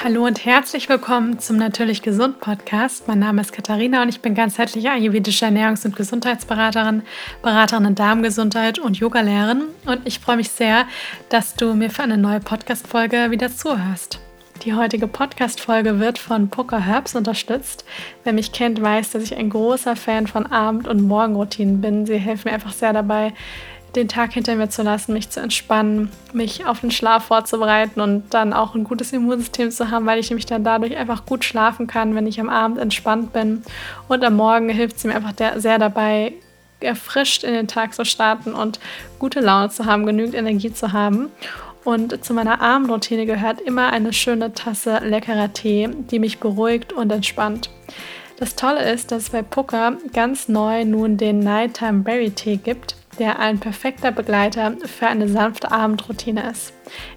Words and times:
Hallo 0.00 0.26
und 0.26 0.44
herzlich 0.44 0.88
willkommen 0.88 1.38
zum 1.38 1.56
Natürlich 1.56 2.02
Gesund 2.02 2.40
Podcast. 2.40 3.06
Mein 3.06 3.20
Name 3.20 3.40
ist 3.40 3.52
Katharina 3.52 4.02
und 4.02 4.08
ich 4.08 4.20
bin 4.20 4.34
ganzheitliche 4.34 4.90
ayurvedische 4.90 5.46
Ernährungs- 5.46 5.84
und 5.84 5.94
Gesundheitsberaterin, 5.94 7.02
Beraterin 7.42 7.84
in 7.84 7.94
Darmgesundheit 7.94 8.78
und 8.78 8.98
Yogalehrerin. 8.98 9.62
Und 9.86 10.00
ich 10.04 10.18
freue 10.18 10.36
mich 10.36 10.50
sehr, 10.50 10.86
dass 11.28 11.54
du 11.54 11.74
mir 11.74 11.90
für 11.90 12.02
eine 12.02 12.18
neue 12.18 12.40
Podcast-Folge 12.40 13.30
wieder 13.30 13.54
zuhörst. 13.54 14.18
Die 14.64 14.74
heutige 14.74 15.08
Podcast-Folge 15.08 15.98
wird 15.98 16.18
von 16.18 16.48
Poker 16.48 16.80
Herbs 16.80 17.16
unterstützt. 17.16 17.84
Wer 18.22 18.32
mich 18.32 18.52
kennt, 18.52 18.80
weiß, 18.80 19.10
dass 19.10 19.22
ich 19.22 19.36
ein 19.36 19.50
großer 19.50 19.96
Fan 19.96 20.26
von 20.26 20.46
Abend- 20.46 20.86
und 20.86 21.02
Morgenroutinen 21.02 21.80
bin. 21.80 22.06
Sie 22.06 22.18
helfen 22.18 22.48
mir 22.48 22.54
einfach 22.54 22.72
sehr 22.72 22.92
dabei, 22.92 23.32
den 23.94 24.08
Tag 24.08 24.32
hinter 24.32 24.56
mir 24.56 24.70
zu 24.70 24.82
lassen, 24.82 25.12
mich 25.12 25.30
zu 25.30 25.40
entspannen, 25.40 26.10
mich 26.32 26.64
auf 26.64 26.80
den 26.80 26.90
Schlaf 26.90 27.24
vorzubereiten 27.24 28.00
und 28.00 28.32
dann 28.32 28.52
auch 28.52 28.74
ein 28.74 28.84
gutes 28.84 29.12
Immunsystem 29.12 29.70
zu 29.70 29.90
haben, 29.90 30.06
weil 30.06 30.18
ich 30.18 30.30
nämlich 30.30 30.46
dann 30.46 30.64
dadurch 30.64 30.96
einfach 30.96 31.26
gut 31.26 31.44
schlafen 31.44 31.86
kann, 31.86 32.14
wenn 32.14 32.26
ich 32.26 32.40
am 32.40 32.48
Abend 32.48 32.78
entspannt 32.78 33.32
bin. 33.32 33.62
Und 34.08 34.24
am 34.24 34.36
Morgen 34.36 34.68
hilft 34.70 34.96
es 34.96 35.04
mir 35.04 35.14
einfach 35.14 35.34
sehr 35.56 35.78
dabei, 35.78 36.32
erfrischt 36.80 37.44
in 37.44 37.52
den 37.52 37.68
Tag 37.68 37.94
zu 37.94 38.04
starten 38.04 38.54
und 38.54 38.80
gute 39.18 39.40
Laune 39.40 39.68
zu 39.70 39.84
haben, 39.84 40.06
genügend 40.06 40.34
Energie 40.34 40.72
zu 40.72 40.92
haben. 40.92 41.28
Und 41.84 42.24
zu 42.24 42.32
meiner 42.32 42.60
Abendroutine 42.60 43.26
gehört 43.26 43.60
immer 43.60 43.92
eine 43.92 44.12
schöne 44.12 44.54
Tasse 44.54 45.00
leckerer 45.02 45.52
Tee, 45.52 45.88
die 46.10 46.18
mich 46.18 46.38
beruhigt 46.38 46.92
und 46.92 47.10
entspannt. 47.10 47.70
Das 48.38 48.56
Tolle 48.56 48.90
ist, 48.90 49.12
dass 49.12 49.24
es 49.24 49.30
bei 49.30 49.42
Pucker 49.42 49.96
ganz 50.12 50.48
neu 50.48 50.84
nun 50.84 51.16
den 51.16 51.40
Nighttime 51.40 52.02
Berry 52.02 52.30
Tee 52.30 52.56
gibt 52.56 52.96
der 53.18 53.38
ein 53.38 53.58
perfekter 53.58 54.12
Begleiter 54.12 54.74
für 54.84 55.06
eine 55.06 55.28
sanfte 55.28 55.70
Abendroutine 55.70 56.50
ist. 56.50 56.72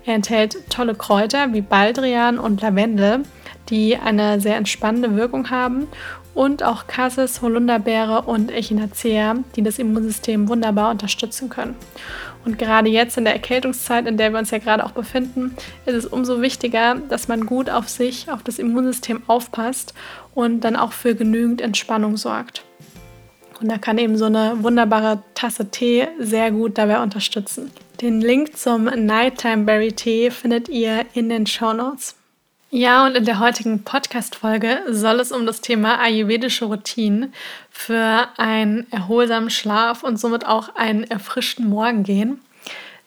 Er 0.05 0.15
enthält 0.15 0.69
tolle 0.69 0.95
Kräuter 0.95 1.53
wie 1.53 1.61
Baldrian 1.61 2.37
und 2.37 2.61
Lavendel, 2.61 3.23
die 3.69 3.97
eine 3.97 4.39
sehr 4.39 4.57
entspannende 4.57 5.15
Wirkung 5.15 5.49
haben 5.49 5.87
und 6.35 6.63
auch 6.63 6.85
Cassis, 6.85 7.41
Holunderbeere 7.41 8.23
und 8.23 8.51
Echinacea, 8.51 9.35
die 9.55 9.63
das 9.63 9.79
Immunsystem 9.79 10.49
wunderbar 10.49 10.91
unterstützen 10.91 11.49
können. 11.49 11.75
Und 12.43 12.59
gerade 12.59 12.89
jetzt 12.89 13.17
in 13.17 13.23
der 13.23 13.33
Erkältungszeit, 13.33 14.05
in 14.05 14.17
der 14.17 14.31
wir 14.31 14.37
uns 14.37 14.51
ja 14.51 14.59
gerade 14.59 14.85
auch 14.85 14.91
befinden, 14.91 15.55
ist 15.85 15.95
es 15.95 16.05
umso 16.05 16.41
wichtiger, 16.41 16.95
dass 17.09 17.27
man 17.27 17.47
gut 17.47 17.71
auf 17.71 17.89
sich, 17.89 18.29
auf 18.29 18.43
das 18.43 18.59
Immunsystem 18.59 19.23
aufpasst 19.25 19.95
und 20.35 20.59
dann 20.59 20.75
auch 20.75 20.91
für 20.91 21.15
genügend 21.15 21.61
Entspannung 21.61 22.17
sorgt. 22.17 22.64
Und 23.61 23.69
da 23.69 23.77
kann 23.77 23.97
eben 23.97 24.17
so 24.17 24.25
eine 24.25 24.63
wunderbare 24.63 25.23
Tasse 25.33 25.69
Tee 25.69 26.07
sehr 26.19 26.51
gut 26.51 26.77
dabei 26.77 27.01
unterstützen. 27.01 27.71
Den 28.01 28.21
Link 28.21 28.57
zum 28.57 28.85
Nighttime 28.85 29.63
Berry 29.63 29.93
Tee 29.93 30.29
findet 30.29 30.67
ihr 30.67 31.05
in 31.13 31.29
den 31.29 31.47
Show 31.47 31.73
Notes. 31.73 32.15
Ja, 32.71 33.05
und 33.05 33.15
in 33.15 33.23
der 33.23 33.39
heutigen 33.39 33.83
Podcast-Folge 33.83 34.81
soll 34.89 35.21
es 35.21 35.31
um 35.31 35.45
das 35.45 35.61
Thema 35.61 35.99
ayurvedische 35.99 36.65
Routinen 36.65 37.33
für 37.69 38.27
einen 38.35 38.85
erholsamen 38.91 39.49
Schlaf 39.49 40.03
und 40.03 40.17
somit 40.19 40.45
auch 40.45 40.75
einen 40.75 41.05
erfrischten 41.05 41.69
Morgen 41.69 42.03
gehen. 42.03 42.41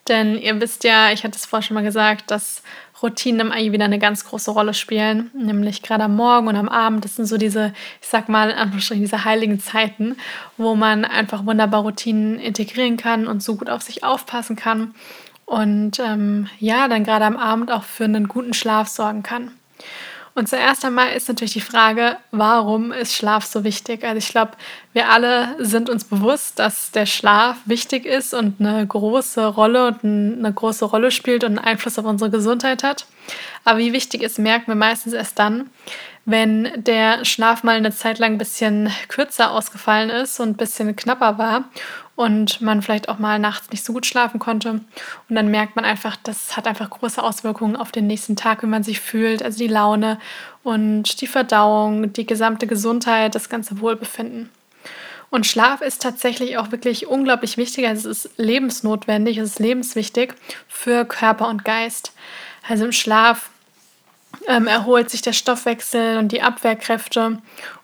Denn 0.07 0.39
ihr 0.39 0.59
wisst 0.59 0.83
ja, 0.85 1.11
ich 1.11 1.23
hatte 1.23 1.35
es 1.37 1.45
vorher 1.45 1.61
schon 1.67 1.75
mal 1.75 1.83
gesagt, 1.83 2.31
dass 2.31 2.63
Routinen 3.01 3.47
im 3.47 3.51
Ayurveda 3.51 3.85
eine 3.85 3.99
ganz 3.99 4.25
große 4.25 4.51
Rolle 4.51 4.73
spielen, 4.73 5.31
nämlich 5.33 5.81
gerade 5.81 6.05
am 6.05 6.15
Morgen 6.15 6.47
und 6.47 6.55
am 6.55 6.69
Abend. 6.69 7.05
Das 7.05 7.15
sind 7.15 7.25
so 7.25 7.37
diese, 7.37 7.73
ich 8.01 8.07
sag 8.07 8.29
mal 8.29 8.49
in 8.49 8.57
Anführungsstrichen, 8.57 9.03
diese 9.03 9.25
heiligen 9.25 9.59
Zeiten, 9.59 10.17
wo 10.57 10.75
man 10.75 11.05
einfach 11.05 11.45
wunderbar 11.45 11.81
Routinen 11.81 12.39
integrieren 12.39 12.97
kann 12.97 13.27
und 13.27 13.41
so 13.41 13.55
gut 13.55 13.69
auf 13.69 13.81
sich 13.81 14.03
aufpassen 14.03 14.55
kann 14.55 14.93
und 15.49 15.99
ähm, 15.99 16.47
ja, 16.59 16.87
dann 16.87 17.03
gerade 17.03 17.25
am 17.25 17.35
Abend 17.35 17.71
auch 17.71 17.83
für 17.83 18.03
einen 18.03 18.27
guten 18.27 18.53
Schlaf 18.53 18.87
sorgen 18.87 19.23
kann. 19.23 19.51
Und 20.39 20.47
zuerst 20.47 20.85
einmal 20.85 21.11
ist 21.11 21.27
natürlich 21.27 21.51
die 21.51 21.59
Frage, 21.59 22.15
warum 22.31 22.93
ist 22.93 23.13
Schlaf 23.13 23.43
so 23.43 23.65
wichtig? 23.65 24.05
Also 24.05 24.19
ich 24.19 24.29
glaube, 24.29 24.53
wir 24.93 25.09
alle 25.09 25.53
sind 25.59 25.89
uns 25.89 26.05
bewusst, 26.05 26.59
dass 26.59 26.91
der 26.91 27.05
Schlaf 27.05 27.57
wichtig 27.65 28.05
ist 28.05 28.33
und 28.33 28.61
eine 28.61 28.87
große 28.87 29.45
Rolle 29.45 29.87
und 29.87 30.01
eine 30.05 30.53
große 30.53 30.85
Rolle 30.85 31.11
spielt 31.11 31.43
und 31.43 31.57
einen 31.57 31.67
Einfluss 31.67 31.99
auf 31.99 32.05
unsere 32.05 32.31
Gesundheit 32.31 32.83
hat. 32.83 33.05
Aber 33.65 33.79
wie 33.79 33.91
wichtig 33.91 34.23
ist, 34.23 34.39
merken 34.39 34.67
wir 34.67 34.75
meistens 34.75 35.11
erst 35.11 35.37
dann, 35.39 35.69
wenn 36.29 36.83
der 36.83 37.25
Schlaf 37.25 37.63
mal 37.63 37.75
eine 37.75 37.91
Zeit 37.91 38.19
lang 38.19 38.33
ein 38.33 38.37
bisschen 38.37 38.91
kürzer 39.07 39.51
ausgefallen 39.51 40.09
ist 40.09 40.39
und 40.39 40.49
ein 40.49 40.57
bisschen 40.57 40.95
knapper 40.95 41.37
war 41.37 41.63
und 42.15 42.61
man 42.61 42.81
vielleicht 42.81 43.09
auch 43.09 43.17
mal 43.17 43.39
nachts 43.39 43.69
nicht 43.71 43.83
so 43.83 43.93
gut 43.93 44.05
schlafen 44.05 44.39
konnte. 44.39 44.71
Und 44.71 45.35
dann 45.35 45.49
merkt 45.49 45.75
man 45.75 45.85
einfach, 45.85 46.17
das 46.21 46.55
hat 46.55 46.67
einfach 46.67 46.89
große 46.89 47.23
Auswirkungen 47.23 47.75
auf 47.75 47.91
den 47.91 48.07
nächsten 48.07 48.35
Tag, 48.35 48.61
wie 48.61 48.67
man 48.67 48.83
sich 48.83 48.99
fühlt, 48.99 49.41
also 49.41 49.57
die 49.57 49.67
Laune 49.67 50.19
und 50.63 51.21
die 51.21 51.27
Verdauung, 51.27 52.13
die 52.13 52.25
gesamte 52.25 52.67
Gesundheit, 52.67 53.35
das 53.35 53.49
ganze 53.49 53.79
Wohlbefinden. 53.79 54.49
Und 55.31 55.47
Schlaf 55.47 55.81
ist 55.81 56.01
tatsächlich 56.01 56.57
auch 56.57 56.71
wirklich 56.71 57.07
unglaublich 57.07 57.57
wichtig. 57.57 57.87
Also 57.87 58.09
es 58.09 58.25
ist 58.25 58.37
lebensnotwendig, 58.37 59.37
es 59.37 59.51
ist 59.51 59.59
lebenswichtig 59.59 60.33
für 60.67 61.05
Körper 61.05 61.47
und 61.47 61.65
Geist. 61.65 62.13
Also 62.67 62.85
im 62.85 62.91
Schlaf 62.91 63.49
ähm, 64.47 64.67
erholt 64.67 65.09
sich 65.09 65.21
der 65.21 65.33
Stoffwechsel 65.33 66.17
und 66.17 66.31
die 66.31 66.41
Abwehrkräfte 66.41 67.39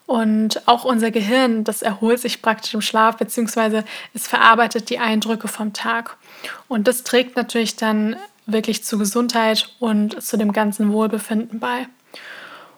und 0.08 0.68
auch 0.68 0.86
unser 0.86 1.10
Gehirn, 1.10 1.64
das 1.64 1.82
erholt 1.82 2.20
sich 2.20 2.42
praktisch 2.42 2.74
im 2.74 2.82
Schlaf, 2.82 3.18
beziehungsweise 3.18 3.84
es 4.14 4.28
verarbeitet 4.28 4.90
die 4.90 5.00
Eindrücke 5.00 5.48
vom 5.48 5.74
Tag. 5.74 6.18
Und 6.68 6.88
das 6.88 7.04
trägt 7.04 7.36
natürlich 7.36 7.76
dann 7.76 8.16
wirklich 8.46 8.84
zu 8.84 9.00
Gesundheit 9.00 9.70
und 9.80 10.22
zu 10.22 10.38
dem 10.38 10.52
ganzen 10.52 10.92
Wohlbefinden 10.92 11.60
bei. 11.60 11.88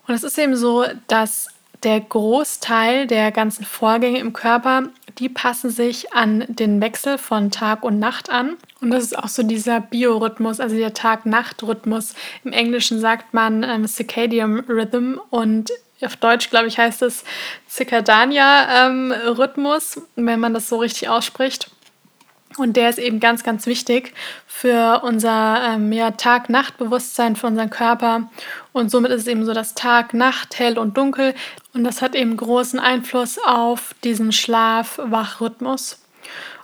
Und 0.07 0.13
es 0.13 0.23
ist 0.23 0.38
eben 0.38 0.56
so, 0.56 0.85
dass 1.07 1.50
der 1.83 1.99
Großteil 1.99 3.07
der 3.07 3.31
ganzen 3.31 3.65
Vorgänge 3.65 4.19
im 4.19 4.33
Körper, 4.33 4.83
die 5.19 5.29
passen 5.29 5.69
sich 5.69 6.13
an 6.13 6.43
den 6.47 6.81
Wechsel 6.81 7.17
von 7.17 7.49
Tag 7.51 7.83
und 7.83 7.99
Nacht 7.99 8.29
an. 8.29 8.57
Und 8.81 8.91
das 8.91 9.03
ist 9.03 9.17
auch 9.17 9.29
so 9.29 9.43
dieser 9.43 9.79
Biorhythmus, 9.79 10.59
also 10.59 10.75
der 10.75 10.93
Tag-Nacht-Rhythmus. 10.93 12.13
Im 12.43 12.51
Englischen 12.53 12.99
sagt 12.99 13.33
man 13.33 13.63
ähm, 13.63 13.88
Circadian 13.88 14.59
Rhythm 14.61 15.19
und 15.29 15.71
auf 16.01 16.15
Deutsch, 16.15 16.51
glaube 16.51 16.67
ich, 16.67 16.77
heißt 16.77 17.01
es 17.01 17.23
Circadania-Rhythmus, 17.69 19.97
ähm, 19.97 20.27
wenn 20.27 20.39
man 20.39 20.53
das 20.53 20.69
so 20.69 20.77
richtig 20.77 21.09
ausspricht. 21.09 21.71
Und 22.56 22.78
der 22.78 22.90
ist 22.90 22.97
eben 22.97 23.19
ganz, 23.19 23.44
ganz 23.44 23.68
wichtig 23.68 24.13
für 24.47 25.02
unser 25.03 25.74
ähm, 25.74 25.91
ja, 25.91 26.12
Tag-Nacht-Bewusstsein, 26.12 27.35
für 27.35 27.47
unseren 27.47 27.69
Körper. 27.69 28.30
Und 28.72 28.90
somit 28.90 29.12
ist 29.12 29.22
es 29.22 29.28
eben 29.28 29.46
so, 29.46 29.53
dass 29.53 29.75
Tag, 29.75 30.13
Nacht, 30.13 30.57
hell 30.57 30.80
und 30.80 30.97
dunkel. 30.97 31.36
Und 31.74 31.84
das 31.84 32.02
hat 32.02 32.16
eben 32.16 32.36
großen 32.38 32.80
Einfluss 32.80 33.38
auf 33.46 33.94
diesen 34.03 34.31
Schlaf-Wach-Rhythmus. 34.31 36.02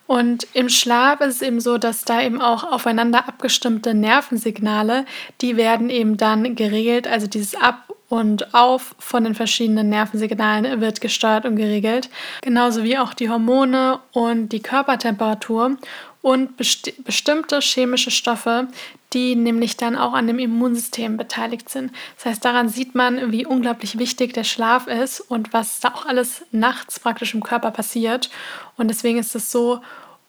Und 0.08 0.48
im 0.54 0.68
Schlaf 0.68 1.22
ist 1.22 1.36
es 1.36 1.42
eben 1.42 1.62
so, 1.62 1.78
dass 1.78 2.04
da 2.04 2.22
eben 2.22 2.42
auch 2.42 2.64
aufeinander 2.64 3.28
abgestimmte 3.28 3.94
Nervensignale, 3.94 5.06
die 5.42 5.56
werden 5.58 5.90
eben 5.90 6.18
dann 6.18 6.56
geregelt. 6.56 7.08
Also 7.08 7.28
dieses 7.28 7.56
Ab- 7.56 7.83
und 8.10 8.54
Auf 8.54 8.96
von 9.00 9.24
den 9.24 9.36
verschiedenen 9.36 9.90
Nervensignalen 9.90 10.82
wird 10.82 11.02
gesteuert 11.02 11.46
und 11.46 11.56
geregelt. 11.56 12.10
Genauso 12.42 12.84
wie 12.84 12.98
auch 12.98 13.14
die 13.14 13.30
Hormone 13.30 14.00
und 14.12 14.50
die 14.50 14.62
Körpertemperatur 14.62 15.78
und 16.22 16.58
besti 16.58 16.94
bestimmte 17.04 17.60
chemische 17.60 18.12
Stoffe, 18.12 18.68
die 19.14 19.36
nämlich 19.36 19.78
dann 19.78 19.96
auch 19.96 20.14
an 20.14 20.28
dem 20.28 20.40
Immunsystem 20.40 21.18
beteiligt 21.18 21.70
sind. 21.70 21.92
Das 22.16 22.26
heißt, 22.26 22.46
daran 22.46 22.70
sieht 22.70 22.96
man, 22.96 23.32
wie 23.32 23.46
unglaublich 23.46 24.00
wichtig 24.00 24.34
der 24.34 24.44
Schlaf 24.44 24.88
ist 24.88 25.20
und 25.20 25.54
was 25.54 25.80
da 25.80 25.90
auch 25.90 26.06
alles 26.06 26.46
nachts 26.52 27.00
praktisch 27.00 27.34
im 27.34 27.44
Körper 27.44 27.72
passiert. 27.72 28.30
Und 28.78 28.88
deswegen 28.88 29.20
ist 29.20 29.36
es 29.36 29.52
so 29.52 29.82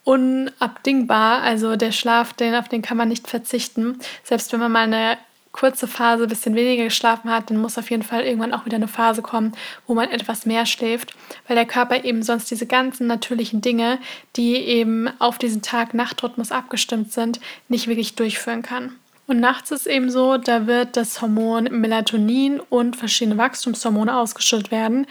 unabdingbar. 0.05 1.43
Also 1.43 1.77
der 1.77 1.93
Schlaf, 1.93 2.35
den, 2.35 2.55
auf 2.55 2.69
den 2.69 2.83
kann 2.83 2.97
man 2.97 3.09
nicht 3.09 3.29
verzichten. 3.29 3.99
Selbst 4.23 4.53
wenn 4.53 4.61
man 4.61 4.73
mal 4.73 4.85
eine 4.85 5.17
kurze 5.55 5.87
Phase 5.87 6.25
ein 6.25 6.29
bisschen 6.29 6.57
weniger 6.57 6.85
geschlafen 6.85 7.31
hat, 7.31 7.49
dann 7.49 7.59
muss 7.59 7.79
auf 7.79 7.89
jeden 7.89 8.03
Fall 8.03 8.23
irgendwann 8.23 8.53
auch 8.53 8.67
wieder 8.67 8.75
eine 8.75 8.89
Phase 8.89 9.23
kommen, 9.23 9.53
wo 9.87 9.95
man 9.95 10.11
etwas 10.11 10.47
mehr 10.47 10.67
schläft, 10.67 11.15
weil 11.47 11.55
der 11.55 11.65
Körper 11.65 12.05
eben 12.05 12.25
sonst 12.25 12.51
diese 12.51 12.67
ganzen 12.67 13.07
natürlichen 13.07 13.61
Dinge, 13.61 13.99
die 14.35 14.57
eben 14.57 15.09
auf 15.21 15.39
diesen 15.39 15.63
Tag-Nacht-Rhythmus 15.63 16.51
abgestimmt 16.51 17.13
sind, 17.13 17.39
nicht 17.69 17.87
wirklich 17.87 18.17
durchführen 18.17 18.63
kann. 18.63 18.97
Und 19.29 19.39
nachts 19.41 19.71
ist 19.71 19.87
eben 19.87 20.11
so, 20.11 20.39
da 20.39 20.67
wird 20.67 20.97
das 20.97 21.23
Hormon 21.23 21.69
Melatonin 21.71 22.61
und 22.61 22.97
verschiedene 22.97 23.39
Wachstumshormone 23.39 24.15
ausgeschüttet 24.15 24.73
werden, 24.73 25.07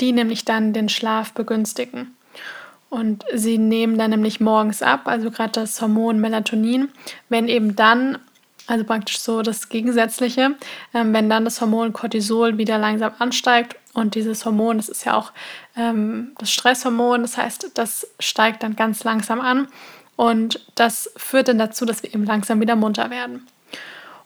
die 0.00 0.12
nämlich 0.12 0.44
dann 0.44 0.74
den 0.74 0.90
Schlaf 0.90 1.32
begünstigen. 1.32 2.14
Und 2.90 3.24
sie 3.32 3.58
nehmen 3.58 3.98
dann 3.98 4.10
nämlich 4.10 4.40
morgens 4.40 4.82
ab, 4.82 5.08
also 5.08 5.30
gerade 5.30 5.52
das 5.52 5.80
Hormon 5.80 6.20
Melatonin, 6.20 6.90
wenn 7.30 7.48
eben 7.48 7.74
dann 7.74 8.18
also 8.66 8.84
praktisch 8.84 9.18
so 9.18 9.42
das 9.42 9.68
Gegensätzliche, 9.68 10.56
ähm, 10.94 11.12
wenn 11.12 11.30
dann 11.30 11.44
das 11.44 11.60
Hormon 11.60 11.92
Cortisol 11.92 12.58
wieder 12.58 12.78
langsam 12.78 13.12
ansteigt 13.18 13.76
und 13.92 14.14
dieses 14.14 14.44
Hormon, 14.44 14.76
das 14.76 14.88
ist 14.88 15.04
ja 15.04 15.14
auch 15.14 15.32
ähm, 15.76 16.32
das 16.38 16.50
Stresshormon, 16.50 17.22
das 17.22 17.36
heißt, 17.36 17.70
das 17.74 18.08
steigt 18.18 18.62
dann 18.62 18.76
ganz 18.76 19.04
langsam 19.04 19.40
an 19.40 19.68
und 20.16 20.66
das 20.74 21.10
führt 21.16 21.48
dann 21.48 21.58
dazu, 21.58 21.84
dass 21.84 22.02
wir 22.02 22.12
eben 22.12 22.24
langsam 22.24 22.60
wieder 22.60 22.76
munter 22.76 23.10
werden. 23.10 23.46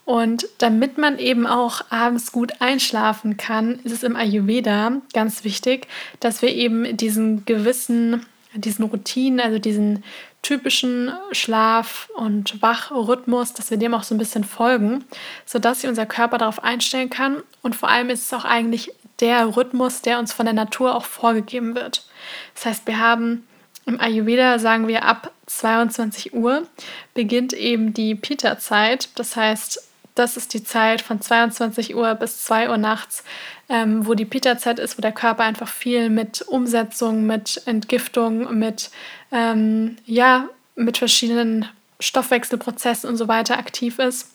Und 0.05 0.49
damit 0.59 0.99
man 0.99 1.19
eben 1.19 1.47
auch 1.47 1.83
abends 1.91 2.33
gut 2.33 2.61
einschlafen 2.61 3.37
kann, 3.37 3.79
ist 3.85 3.93
es 3.93 4.03
im 4.03 4.17
Ayurveda 4.17 4.95
ganz 5.13 5.45
wichtig, 5.45 5.87
dass 6.19 6.43
wir 6.43 6.53
eben 6.53 6.97
diesen 6.97 7.45
gewissen, 7.45 8.27
diesen 8.55 8.85
Routinen, 8.87 9.41
also 9.41 9.58
diesen 9.58 10.05
typischen 10.43 11.12
Schlaf- 11.32 12.08
und 12.17 12.61
Wachrhythmus, 12.62 13.52
dass 13.52 13.70
wir 13.70 13.79
dem 13.79 13.94
auch 13.94 14.02
so 14.02 14.14
ein 14.14 14.19
bisschen 14.19 14.44
folgen, 14.44 15.05
sodass 15.44 15.81
sich 15.81 15.91
unser 15.91 16.06
Körper 16.06 16.38
darauf 16.38 16.64
einstellen 16.64 17.11
kann. 17.11 17.43
Und 17.62 17.76
vor 17.76 17.88
allem 17.88 18.11
ist 18.11 18.25
es 18.25 18.32
auch 18.32 18.44
eigentlich 18.44 18.93
der 19.20 19.56
Rhythmus, 19.56 20.02
der 20.02 20.19
uns 20.19 20.32
von 20.32 20.47
der 20.47 20.55
Natur 20.55 20.94
auch 20.94 21.05
vorgegeben 21.05 21.75
wird. 21.75 22.06
Das 22.55 22.67
heißt, 22.67 22.87
wir 22.87 22.99
haben 22.99 23.47
im 23.87 24.00
Ayurveda, 24.00 24.58
sagen 24.58 24.88
wir, 24.88 25.05
ab 25.05 25.32
22 25.46 26.32
Uhr 26.35 26.67
beginnt 27.14 27.53
eben 27.53 27.93
die 27.93 28.14
Pita-Zeit. 28.14 29.08
Das 29.17 29.37
heißt, 29.37 29.90
das 30.20 30.37
ist 30.37 30.52
die 30.55 30.62
Zeit 30.62 31.00
von 31.00 31.20
22 31.20 31.96
Uhr 31.96 32.14
bis 32.14 32.44
2 32.44 32.69
Uhr 32.69 32.76
nachts, 32.76 33.25
ähm, 33.69 34.06
wo 34.06 34.14
die 34.14 34.26
Pita-Zeit 34.26 34.78
ist, 34.78 34.99
wo 34.99 35.02
der 35.02 35.12
Körper 35.12 35.44
einfach 35.44 35.69
viel 35.69 36.11
mit 36.11 36.43
Umsetzung, 36.43 37.26
mit 37.26 37.62
Entgiftung, 37.67 38.58
mit, 38.58 38.90
ähm, 39.32 39.96
ja, 40.05 40.49
mit 40.76 40.99
verschiedenen 40.99 41.67
Stoffwechselprozessen 41.99 43.08
und 43.08 43.17
so 43.17 43.28
weiter 43.28 43.58
aktiv 43.58 43.99
ist 43.99 44.31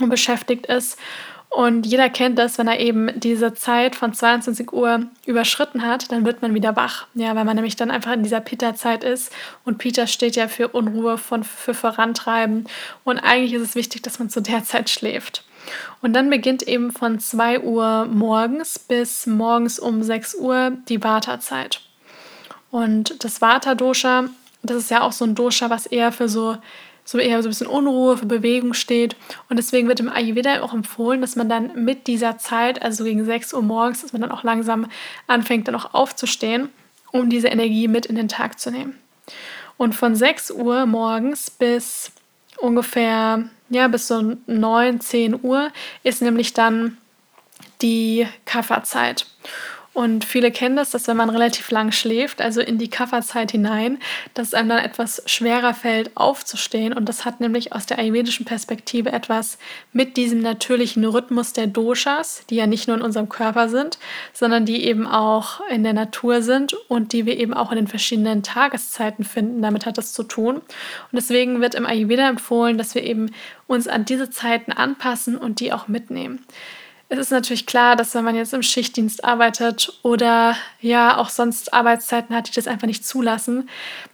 und 0.00 0.08
beschäftigt 0.08 0.66
ist. 0.66 0.98
Und 1.50 1.86
jeder 1.86 2.10
kennt 2.10 2.38
das, 2.38 2.58
wenn 2.58 2.68
er 2.68 2.78
eben 2.78 3.08
diese 3.18 3.54
Zeit 3.54 3.96
von 3.96 4.12
22 4.12 4.72
Uhr 4.72 5.06
überschritten 5.24 5.82
hat, 5.82 6.12
dann 6.12 6.26
wird 6.26 6.42
man 6.42 6.54
wieder 6.54 6.76
wach. 6.76 7.06
Ja, 7.14 7.34
weil 7.34 7.44
man 7.44 7.56
nämlich 7.56 7.74
dann 7.74 7.90
einfach 7.90 8.12
in 8.12 8.22
dieser 8.22 8.40
Pita-Zeit 8.40 9.02
ist. 9.02 9.32
Und 9.64 9.78
Pita 9.78 10.06
steht 10.06 10.36
ja 10.36 10.46
für 10.46 10.68
Unruhe, 10.68 11.16
von, 11.16 11.44
für 11.44 11.74
Vorantreiben. 11.74 12.66
Und 13.02 13.18
eigentlich 13.18 13.54
ist 13.54 13.62
es 13.62 13.74
wichtig, 13.74 14.02
dass 14.02 14.18
man 14.18 14.28
zu 14.28 14.42
der 14.42 14.62
Zeit 14.64 14.90
schläft. 14.90 15.44
Und 16.00 16.12
dann 16.12 16.30
beginnt 16.30 16.62
eben 16.62 16.92
von 16.92 17.18
2 17.18 17.60
Uhr 17.60 18.06
morgens 18.06 18.78
bis 18.78 19.26
morgens 19.26 19.78
um 19.78 20.02
6 20.02 20.34
Uhr 20.36 20.72
die 20.88 21.02
Vata-Zeit. 21.02 21.80
Und 22.70 23.24
das 23.24 23.40
Vata-Dosha, 23.40 24.24
das 24.62 24.76
ist 24.76 24.90
ja 24.90 25.00
auch 25.00 25.12
so 25.12 25.24
ein 25.24 25.34
Dosha, 25.34 25.70
was 25.70 25.86
eher 25.86 26.12
für 26.12 26.28
so 26.28 26.58
so 27.08 27.16
eher 27.16 27.42
so 27.42 27.48
ein 27.48 27.52
bisschen 27.52 27.68
Unruhe, 27.68 28.18
für 28.18 28.26
Bewegung 28.26 28.74
steht. 28.74 29.16
Und 29.48 29.56
deswegen 29.56 29.88
wird 29.88 29.98
im 29.98 30.10
Ayurveda 30.10 30.60
auch 30.60 30.74
empfohlen, 30.74 31.22
dass 31.22 31.36
man 31.36 31.48
dann 31.48 31.82
mit 31.82 32.06
dieser 32.06 32.36
Zeit, 32.36 32.82
also 32.82 33.02
gegen 33.02 33.24
6 33.24 33.54
Uhr 33.54 33.62
morgens, 33.62 34.02
dass 34.02 34.12
man 34.12 34.20
dann 34.20 34.30
auch 34.30 34.42
langsam 34.42 34.90
anfängt, 35.26 35.68
dann 35.68 35.74
auch 35.74 35.94
aufzustehen, 35.94 36.68
um 37.10 37.30
diese 37.30 37.48
Energie 37.48 37.88
mit 37.88 38.04
in 38.04 38.14
den 38.14 38.28
Tag 38.28 38.60
zu 38.60 38.70
nehmen. 38.70 38.98
Und 39.78 39.94
von 39.94 40.14
6 40.14 40.50
Uhr 40.50 40.84
morgens 40.84 41.48
bis 41.50 42.12
ungefähr, 42.58 43.48
ja, 43.70 43.88
bis 43.88 44.06
so 44.06 44.36
9, 44.46 45.00
10 45.00 45.42
Uhr 45.42 45.70
ist 46.02 46.20
nämlich 46.20 46.52
dann 46.52 46.98
die 47.80 48.26
Kafferzeit. 48.44 49.24
Und 49.98 50.24
viele 50.24 50.52
kennen 50.52 50.76
das, 50.76 50.90
dass 50.90 51.08
wenn 51.08 51.16
man 51.16 51.28
relativ 51.28 51.72
lang 51.72 51.90
schläft, 51.90 52.40
also 52.40 52.60
in 52.60 52.78
die 52.78 52.88
Kafferzeit 52.88 53.50
hinein, 53.50 53.98
dass 54.32 54.46
es 54.46 54.54
einem 54.54 54.68
dann 54.68 54.78
etwas 54.78 55.24
schwerer 55.26 55.74
fällt, 55.74 56.16
aufzustehen. 56.16 56.92
Und 56.92 57.08
das 57.08 57.24
hat 57.24 57.40
nämlich 57.40 57.72
aus 57.72 57.84
der 57.86 57.98
ayurvedischen 57.98 58.46
Perspektive 58.46 59.10
etwas 59.10 59.58
mit 59.92 60.16
diesem 60.16 60.38
natürlichen 60.38 61.04
Rhythmus 61.04 61.52
der 61.52 61.66
Doshas, 61.66 62.44
die 62.48 62.54
ja 62.54 62.68
nicht 62.68 62.86
nur 62.86 62.96
in 62.96 63.02
unserem 63.02 63.28
Körper 63.28 63.68
sind, 63.68 63.98
sondern 64.32 64.64
die 64.64 64.84
eben 64.84 65.04
auch 65.04 65.62
in 65.68 65.82
der 65.82 65.94
Natur 65.94 66.42
sind 66.42 66.74
und 66.86 67.12
die 67.12 67.26
wir 67.26 67.36
eben 67.36 67.52
auch 67.52 67.72
in 67.72 67.78
den 67.78 67.88
verschiedenen 67.88 68.44
Tageszeiten 68.44 69.24
finden. 69.24 69.62
Damit 69.62 69.84
hat 69.84 69.98
das 69.98 70.12
zu 70.12 70.22
tun. 70.22 70.58
Und 70.58 70.64
deswegen 71.10 71.60
wird 71.60 71.74
im 71.74 71.86
Ayurveda 71.86 72.28
empfohlen, 72.28 72.78
dass 72.78 72.94
wir 72.94 73.02
eben 73.02 73.32
uns 73.66 73.88
an 73.88 74.04
diese 74.04 74.30
Zeiten 74.30 74.70
anpassen 74.70 75.36
und 75.36 75.58
die 75.58 75.72
auch 75.72 75.88
mitnehmen. 75.88 76.46
Es 77.10 77.18
ist 77.18 77.30
natürlich 77.30 77.64
klar, 77.64 77.96
dass 77.96 78.14
wenn 78.14 78.24
man 78.24 78.36
jetzt 78.36 78.52
im 78.52 78.62
Schichtdienst 78.62 79.24
arbeitet 79.24 79.98
oder 80.02 80.56
ja 80.80 81.16
auch 81.16 81.30
sonst 81.30 81.72
Arbeitszeiten 81.72 82.36
hat, 82.36 82.48
die 82.48 82.52
das 82.52 82.68
einfach 82.68 82.86
nicht 82.86 83.06
zulassen, 83.06 83.68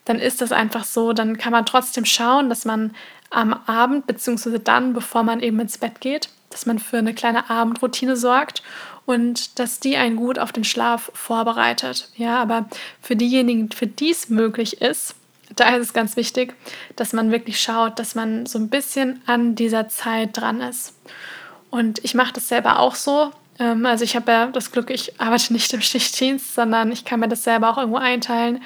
dann 0.04 0.20
ist 0.20 0.40
das 0.40 0.52
einfach 0.52 0.84
so. 0.84 1.12
Dann 1.12 1.36
kann 1.36 1.50
man 1.50 1.66
trotzdem 1.66 2.04
schauen, 2.04 2.48
dass 2.48 2.64
man 2.64 2.94
am 3.30 3.52
Abend 3.66 4.06
beziehungsweise 4.06 4.60
dann, 4.60 4.92
bevor 4.92 5.24
man 5.24 5.40
eben 5.40 5.58
ins 5.58 5.78
Bett 5.78 6.00
geht, 6.00 6.28
dass 6.50 6.66
man 6.66 6.78
für 6.78 6.98
eine 6.98 7.14
kleine 7.14 7.50
Abendroutine 7.50 8.16
sorgt 8.16 8.62
und 9.06 9.58
dass 9.58 9.80
die 9.80 9.96
einen 9.96 10.14
gut 10.14 10.38
auf 10.38 10.52
den 10.52 10.62
Schlaf 10.62 11.10
vorbereitet. 11.14 12.10
Ja, 12.16 12.40
aber 12.40 12.68
für 13.00 13.16
diejenigen, 13.16 13.72
für 13.72 13.88
die 13.88 14.12
es 14.12 14.28
möglich 14.28 14.80
ist, 14.80 15.16
da 15.56 15.74
ist 15.74 15.82
es 15.82 15.92
ganz 15.92 16.16
wichtig, 16.16 16.54
dass 16.94 17.12
man 17.12 17.32
wirklich 17.32 17.60
schaut, 17.60 17.98
dass 17.98 18.14
man 18.14 18.46
so 18.46 18.58
ein 18.58 18.68
bisschen 18.68 19.20
an 19.26 19.56
dieser 19.56 19.88
Zeit 19.88 20.36
dran 20.36 20.60
ist. 20.60 20.94
Und 21.74 22.04
ich 22.04 22.14
mache 22.14 22.32
das 22.32 22.46
selber 22.46 22.78
auch 22.78 22.94
so. 22.94 23.32
Ähm, 23.58 23.84
also 23.84 24.04
ich 24.04 24.14
habe 24.14 24.30
ja 24.30 24.46
das 24.46 24.70
Glück, 24.70 24.90
ich 24.90 25.20
arbeite 25.20 25.52
nicht 25.52 25.72
im 25.72 25.80
Schichtdienst, 25.80 26.54
sondern 26.54 26.92
ich 26.92 27.04
kann 27.04 27.18
mir 27.18 27.26
das 27.26 27.42
selber 27.42 27.68
auch 27.68 27.78
irgendwo 27.78 27.98
einteilen. 27.98 28.62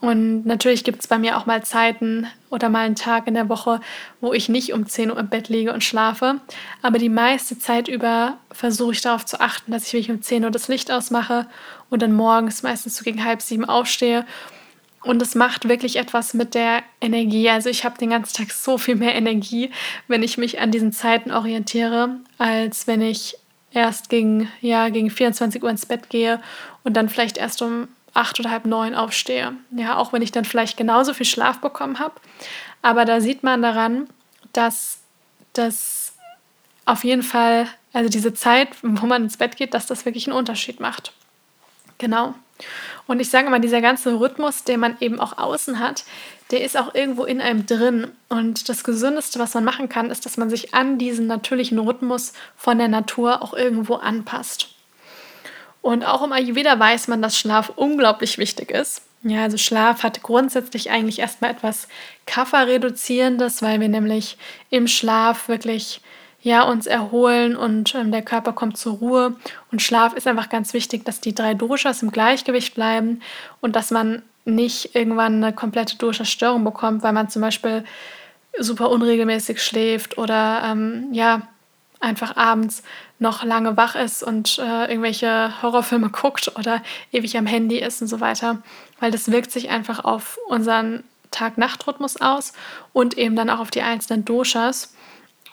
Und 0.00 0.46
natürlich 0.46 0.84
gibt 0.84 1.00
es 1.00 1.08
bei 1.08 1.18
mir 1.18 1.38
auch 1.38 1.46
mal 1.46 1.64
Zeiten 1.64 2.28
oder 2.48 2.68
mal 2.68 2.86
einen 2.86 2.94
Tag 2.94 3.26
in 3.26 3.34
der 3.34 3.48
Woche, 3.48 3.80
wo 4.20 4.32
ich 4.32 4.48
nicht 4.48 4.72
um 4.72 4.86
10 4.86 5.10
Uhr 5.10 5.18
im 5.18 5.28
Bett 5.28 5.48
liege 5.48 5.72
und 5.72 5.82
schlafe. 5.82 6.36
Aber 6.82 6.98
die 6.98 7.08
meiste 7.08 7.58
Zeit 7.58 7.88
über 7.88 8.36
versuche 8.52 8.92
ich 8.92 9.00
darauf 9.00 9.26
zu 9.26 9.40
achten, 9.40 9.72
dass 9.72 9.88
ich 9.88 9.94
wirklich 9.94 10.12
um 10.12 10.22
10 10.22 10.44
Uhr 10.44 10.52
das 10.52 10.68
Licht 10.68 10.92
ausmache 10.92 11.48
und 11.90 12.00
dann 12.00 12.12
morgens 12.12 12.62
meistens 12.62 12.96
so 12.96 13.02
gegen 13.02 13.24
halb 13.24 13.42
sieben 13.42 13.64
aufstehe 13.64 14.24
und 15.02 15.22
es 15.22 15.34
macht 15.34 15.68
wirklich 15.68 15.96
etwas 15.96 16.34
mit 16.34 16.54
der 16.54 16.82
Energie. 17.00 17.48
Also 17.48 17.70
ich 17.70 17.84
habe 17.84 17.98
den 17.98 18.10
ganzen 18.10 18.36
Tag 18.36 18.50
so 18.50 18.76
viel 18.78 18.96
mehr 18.96 19.14
Energie, 19.14 19.70
wenn 20.08 20.22
ich 20.22 20.36
mich 20.36 20.60
an 20.60 20.70
diesen 20.70 20.92
Zeiten 20.92 21.30
orientiere, 21.30 22.20
als 22.38 22.86
wenn 22.86 23.02
ich 23.02 23.36
erst 23.72 24.08
gegen, 24.08 24.50
ja, 24.60 24.88
gegen 24.88 25.10
24 25.10 25.62
Uhr 25.62 25.70
ins 25.70 25.86
Bett 25.86 26.08
gehe 26.10 26.40
und 26.82 26.96
dann 26.96 27.08
vielleicht 27.08 27.36
erst 27.36 27.62
um 27.62 27.88
acht 28.14 28.40
oder 28.40 28.50
halb 28.50 28.64
neun 28.64 28.94
aufstehe. 28.94 29.52
Ja, 29.70 29.96
auch 29.96 30.12
wenn 30.12 30.22
ich 30.22 30.32
dann 30.32 30.44
vielleicht 30.44 30.76
genauso 30.76 31.12
viel 31.12 31.26
Schlaf 31.26 31.60
bekommen 31.60 31.98
habe. 31.98 32.14
Aber 32.82 33.04
da 33.04 33.20
sieht 33.20 33.42
man 33.42 33.62
daran, 33.62 34.08
dass 34.52 34.98
das 35.52 36.14
auf 36.86 37.04
jeden 37.04 37.22
Fall, 37.22 37.66
also 37.92 38.08
diese 38.08 38.32
Zeit, 38.32 38.68
wo 38.82 39.06
man 39.06 39.24
ins 39.24 39.36
Bett 39.36 39.56
geht, 39.56 39.74
dass 39.74 39.86
das 39.86 40.04
wirklich 40.04 40.26
einen 40.26 40.36
Unterschied 40.36 40.80
macht. 40.80 41.12
Genau. 41.98 42.34
Und 43.06 43.20
ich 43.20 43.30
sage 43.30 43.50
mal, 43.50 43.60
dieser 43.60 43.80
ganze 43.80 44.18
Rhythmus, 44.18 44.64
den 44.64 44.80
man 44.80 44.96
eben 45.00 45.20
auch 45.20 45.38
außen 45.38 45.78
hat, 45.78 46.04
der 46.50 46.64
ist 46.64 46.76
auch 46.76 46.94
irgendwo 46.94 47.24
in 47.24 47.40
einem 47.40 47.66
drin. 47.66 48.12
Und 48.28 48.68
das 48.68 48.84
Gesündeste, 48.84 49.38
was 49.38 49.54
man 49.54 49.64
machen 49.64 49.88
kann, 49.88 50.10
ist, 50.10 50.26
dass 50.26 50.36
man 50.36 50.50
sich 50.50 50.74
an 50.74 50.98
diesen 50.98 51.26
natürlichen 51.26 51.78
Rhythmus 51.78 52.32
von 52.56 52.78
der 52.78 52.88
Natur 52.88 53.42
auch 53.42 53.52
irgendwo 53.52 53.94
anpasst. 53.94 54.68
Und 55.82 56.04
auch 56.04 56.24
im 56.24 56.32
Ayurveda 56.32 56.78
weiß 56.78 57.08
man, 57.08 57.22
dass 57.22 57.38
Schlaf 57.38 57.72
unglaublich 57.76 58.38
wichtig 58.38 58.70
ist. 58.70 59.02
Ja, 59.22 59.42
also 59.42 59.56
Schlaf 59.56 60.02
hat 60.02 60.22
grundsätzlich 60.22 60.90
eigentlich 60.90 61.18
erstmal 61.18 61.50
etwas 61.50 61.88
Kafferreduzierendes, 62.26 63.62
weil 63.62 63.80
wir 63.80 63.88
nämlich 63.88 64.36
im 64.70 64.86
Schlaf 64.86 65.48
wirklich 65.48 66.00
ja, 66.46 66.62
uns 66.62 66.86
erholen 66.86 67.56
und 67.56 67.92
ähm, 67.96 68.12
der 68.12 68.22
Körper 68.22 68.52
kommt 68.52 68.76
zur 68.76 68.98
Ruhe. 68.98 69.34
Und 69.72 69.82
Schlaf 69.82 70.14
ist 70.14 70.28
einfach 70.28 70.48
ganz 70.48 70.74
wichtig, 70.74 71.04
dass 71.04 71.20
die 71.20 71.34
drei 71.34 71.54
Doshas 71.54 72.04
im 72.04 72.12
Gleichgewicht 72.12 72.76
bleiben 72.76 73.20
und 73.60 73.74
dass 73.74 73.90
man 73.90 74.22
nicht 74.44 74.94
irgendwann 74.94 75.42
eine 75.42 75.52
komplette 75.52 75.96
Dosha-Störung 75.96 76.62
bekommt, 76.62 77.02
weil 77.02 77.12
man 77.12 77.28
zum 77.28 77.42
Beispiel 77.42 77.82
super 78.60 78.90
unregelmäßig 78.90 79.60
schläft 79.60 80.18
oder 80.18 80.62
ähm, 80.66 81.08
ja, 81.10 81.42
einfach 81.98 82.36
abends 82.36 82.84
noch 83.18 83.42
lange 83.42 83.76
wach 83.76 83.96
ist 83.96 84.22
und 84.22 84.60
äh, 84.60 84.88
irgendwelche 84.88 85.60
Horrorfilme 85.62 86.10
guckt 86.12 86.52
oder 86.56 86.80
ewig 87.10 87.36
am 87.36 87.46
Handy 87.46 87.80
ist 87.80 88.02
und 88.02 88.06
so 88.06 88.20
weiter, 88.20 88.62
weil 89.00 89.10
das 89.10 89.32
wirkt 89.32 89.50
sich 89.50 89.70
einfach 89.70 90.04
auf 90.04 90.38
unseren 90.46 91.02
Tag-Nacht-Rhythmus 91.32 92.20
aus 92.20 92.52
und 92.92 93.18
eben 93.18 93.34
dann 93.34 93.50
auch 93.50 93.58
auf 93.58 93.72
die 93.72 93.82
einzelnen 93.82 94.24
Doshas. 94.24 94.92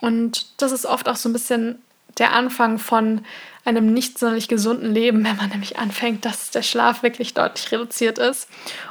Und 0.04 0.62
das 0.62 0.74
ist 0.74 0.86
oft 0.86 1.08
auch 1.08 1.16
so 1.16 1.30
ein 1.30 1.34
bisschen 1.34 1.82
der 2.18 2.34
Anfang 2.34 2.78
von 2.78 3.24
einem 3.64 3.94
nicht 3.94 4.20
sonderlich 4.20 4.50
gesunden 4.50 4.94
Leben, 4.94 5.24
wenn 5.24 5.38
man 5.38 5.48
nämlich 5.48 5.80
anfängt, 5.80 6.26
dass 6.26 6.52
der 6.52 6.62
Schlaf 6.62 7.04
wirklich 7.04 7.34
deutlich 7.34 7.72
reduziert 7.72 8.18
ist. 8.18 8.50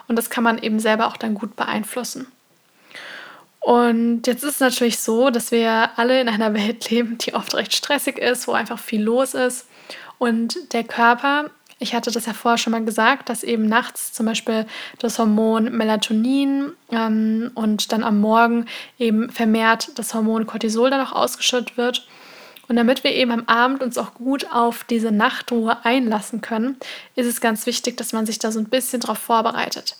Und 0.08 0.16
das 0.16 0.30
kann 0.30 0.42
man 0.42 0.56
eben 0.56 0.80
selber 0.80 1.06
auch 1.06 1.18
dann 1.18 1.34
gut 1.34 1.54
beeinflussen. 1.54 2.28
Und 3.60 4.26
jetzt 4.26 4.42
ist 4.42 4.54
es 4.54 4.60
natürlich 4.60 5.00
so, 5.00 5.28
dass 5.28 5.52
wir 5.52 5.90
alle 5.96 6.18
in 6.18 6.30
einer 6.30 6.54
Welt 6.54 6.88
leben, 6.88 7.18
die 7.18 7.34
oft 7.34 7.54
recht 7.54 7.74
stressig 7.74 8.16
ist, 8.16 8.48
wo 8.48 8.52
einfach 8.52 8.78
viel 8.78 9.02
los 9.02 9.34
ist. 9.34 9.66
Und 10.16 10.72
der 10.72 10.84
Körper 10.84 11.50
ich 11.82 11.94
hatte 11.94 12.10
das 12.10 12.26
ja 12.26 12.32
vorher 12.32 12.58
schon 12.58 12.70
mal 12.70 12.84
gesagt, 12.84 13.28
dass 13.28 13.42
eben 13.42 13.66
nachts 13.66 14.12
zum 14.12 14.26
Beispiel 14.26 14.66
das 14.98 15.18
Hormon 15.18 15.76
Melatonin 15.76 16.72
ähm, 16.90 17.50
und 17.54 17.92
dann 17.92 18.04
am 18.04 18.20
Morgen 18.20 18.66
eben 18.98 19.30
vermehrt 19.30 19.90
das 19.96 20.14
Hormon 20.14 20.46
Cortisol 20.46 20.90
dann 20.90 21.00
auch 21.00 21.12
ausgeschüttet 21.12 21.76
wird. 21.76 22.06
Und 22.68 22.76
damit 22.76 23.02
wir 23.04 23.12
eben 23.12 23.32
am 23.32 23.44
Abend 23.48 23.82
uns 23.82 23.98
auch 23.98 24.14
gut 24.14 24.46
auf 24.52 24.84
diese 24.84 25.10
Nachtruhe 25.10 25.84
einlassen 25.84 26.40
können, 26.40 26.76
ist 27.16 27.26
es 27.26 27.40
ganz 27.40 27.66
wichtig, 27.66 27.96
dass 27.96 28.12
man 28.12 28.24
sich 28.24 28.38
da 28.38 28.52
so 28.52 28.60
ein 28.60 28.68
bisschen 28.68 29.00
drauf 29.00 29.18
vorbereitet. 29.18 29.96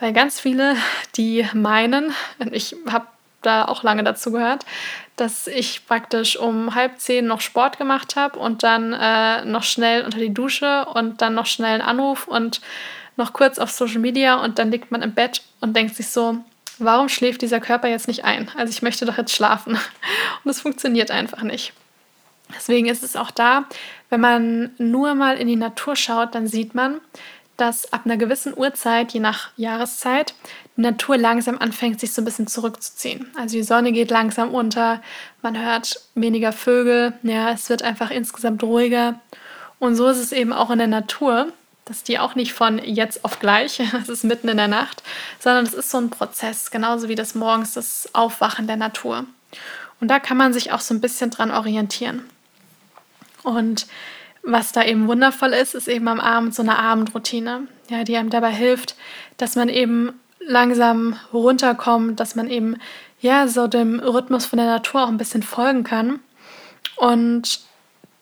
Weil 0.00 0.12
ganz 0.12 0.40
viele, 0.40 0.76
die 1.16 1.46
meinen, 1.52 2.12
ich 2.50 2.74
habe 2.88 3.06
da 3.42 3.64
auch 3.66 3.82
lange 3.82 4.04
dazu 4.04 4.32
gehört, 4.32 4.64
dass 5.16 5.46
ich 5.46 5.86
praktisch 5.86 6.36
um 6.36 6.74
halb 6.74 6.98
zehn 7.00 7.26
noch 7.26 7.40
Sport 7.40 7.78
gemacht 7.78 8.16
habe 8.16 8.38
und 8.38 8.62
dann 8.62 8.92
äh, 8.92 9.44
noch 9.44 9.62
schnell 9.62 10.04
unter 10.04 10.18
die 10.18 10.34
Dusche 10.34 10.86
und 10.86 11.22
dann 11.22 11.34
noch 11.34 11.46
schnell 11.46 11.80
einen 11.80 11.82
Anruf 11.82 12.26
und 12.26 12.60
noch 13.16 13.32
kurz 13.32 13.58
auf 13.58 13.70
Social 13.70 14.00
Media 14.00 14.36
und 14.36 14.58
dann 14.58 14.70
liegt 14.70 14.90
man 14.90 15.02
im 15.02 15.12
Bett 15.12 15.42
und 15.60 15.76
denkt 15.76 15.96
sich 15.96 16.08
so, 16.08 16.38
warum 16.78 17.08
schläft 17.08 17.42
dieser 17.42 17.60
Körper 17.60 17.88
jetzt 17.88 18.08
nicht 18.08 18.24
ein? 18.24 18.50
Also 18.56 18.70
ich 18.70 18.82
möchte 18.82 19.04
doch 19.04 19.18
jetzt 19.18 19.34
schlafen. 19.34 19.74
Und 20.44 20.50
es 20.50 20.60
funktioniert 20.60 21.10
einfach 21.10 21.42
nicht. 21.42 21.72
Deswegen 22.54 22.86
ist 22.86 23.02
es 23.02 23.16
auch 23.16 23.30
da, 23.30 23.64
wenn 24.08 24.20
man 24.20 24.70
nur 24.78 25.14
mal 25.14 25.36
in 25.36 25.48
die 25.48 25.56
Natur 25.56 25.96
schaut, 25.96 26.34
dann 26.34 26.46
sieht 26.46 26.74
man, 26.74 27.00
dass 27.58 27.92
ab 27.92 28.02
einer 28.04 28.16
gewissen 28.16 28.56
Uhrzeit, 28.56 29.12
je 29.12 29.20
nach 29.20 29.50
Jahreszeit, 29.56 30.32
die 30.76 30.82
Natur 30.82 31.18
langsam 31.18 31.58
anfängt, 31.58 32.00
sich 32.00 32.12
so 32.12 32.22
ein 32.22 32.24
bisschen 32.24 32.46
zurückzuziehen. 32.46 33.26
Also 33.36 33.56
die 33.56 33.64
Sonne 33.64 33.92
geht 33.92 34.10
langsam 34.10 34.54
unter, 34.54 35.02
man 35.42 35.60
hört 35.60 36.00
weniger 36.14 36.52
Vögel, 36.52 37.12
ja, 37.24 37.50
es 37.50 37.68
wird 37.68 37.82
einfach 37.82 38.10
insgesamt 38.10 38.62
ruhiger. 38.62 39.20
Und 39.80 39.96
so 39.96 40.06
ist 40.06 40.18
es 40.18 40.32
eben 40.32 40.52
auch 40.52 40.70
in 40.70 40.78
der 40.78 40.86
Natur, 40.86 41.52
dass 41.84 42.04
die 42.04 42.20
auch 42.20 42.36
nicht 42.36 42.52
von 42.52 42.78
jetzt 42.78 43.24
auf 43.24 43.40
gleich, 43.40 43.80
es 44.02 44.08
ist 44.08 44.24
mitten 44.24 44.48
in 44.48 44.56
der 44.56 44.68
Nacht, 44.68 45.02
sondern 45.40 45.66
es 45.66 45.74
ist 45.74 45.90
so 45.90 45.98
ein 45.98 46.10
Prozess, 46.10 46.70
genauso 46.70 47.08
wie 47.08 47.16
das 47.16 47.34
morgens 47.34 47.74
das 47.74 48.08
Aufwachen 48.12 48.68
der 48.68 48.76
Natur. 48.76 49.24
Und 50.00 50.08
da 50.08 50.20
kann 50.20 50.36
man 50.36 50.52
sich 50.52 50.70
auch 50.70 50.80
so 50.80 50.94
ein 50.94 51.00
bisschen 51.00 51.30
dran 51.30 51.50
orientieren. 51.50 52.22
Und 53.42 53.88
was 54.42 54.72
da 54.72 54.84
eben 54.84 55.08
wundervoll 55.08 55.52
ist, 55.52 55.74
ist 55.74 55.88
eben 55.88 56.08
am 56.08 56.20
Abend 56.20 56.54
so 56.54 56.62
eine 56.62 56.78
Abendroutine, 56.78 57.66
ja, 57.90 58.04
die 58.04 58.16
einem 58.16 58.30
dabei 58.30 58.52
hilft, 58.52 58.94
dass 59.36 59.56
man 59.56 59.68
eben 59.68 60.18
langsam 60.40 61.16
runterkommt, 61.32 62.18
dass 62.20 62.34
man 62.34 62.48
eben 62.48 62.76
ja 63.20 63.48
so 63.48 63.66
dem 63.66 64.00
Rhythmus 64.00 64.46
von 64.46 64.58
der 64.58 64.66
Natur 64.66 65.04
auch 65.04 65.08
ein 65.08 65.18
bisschen 65.18 65.42
folgen 65.42 65.84
kann 65.84 66.20
und 66.96 67.60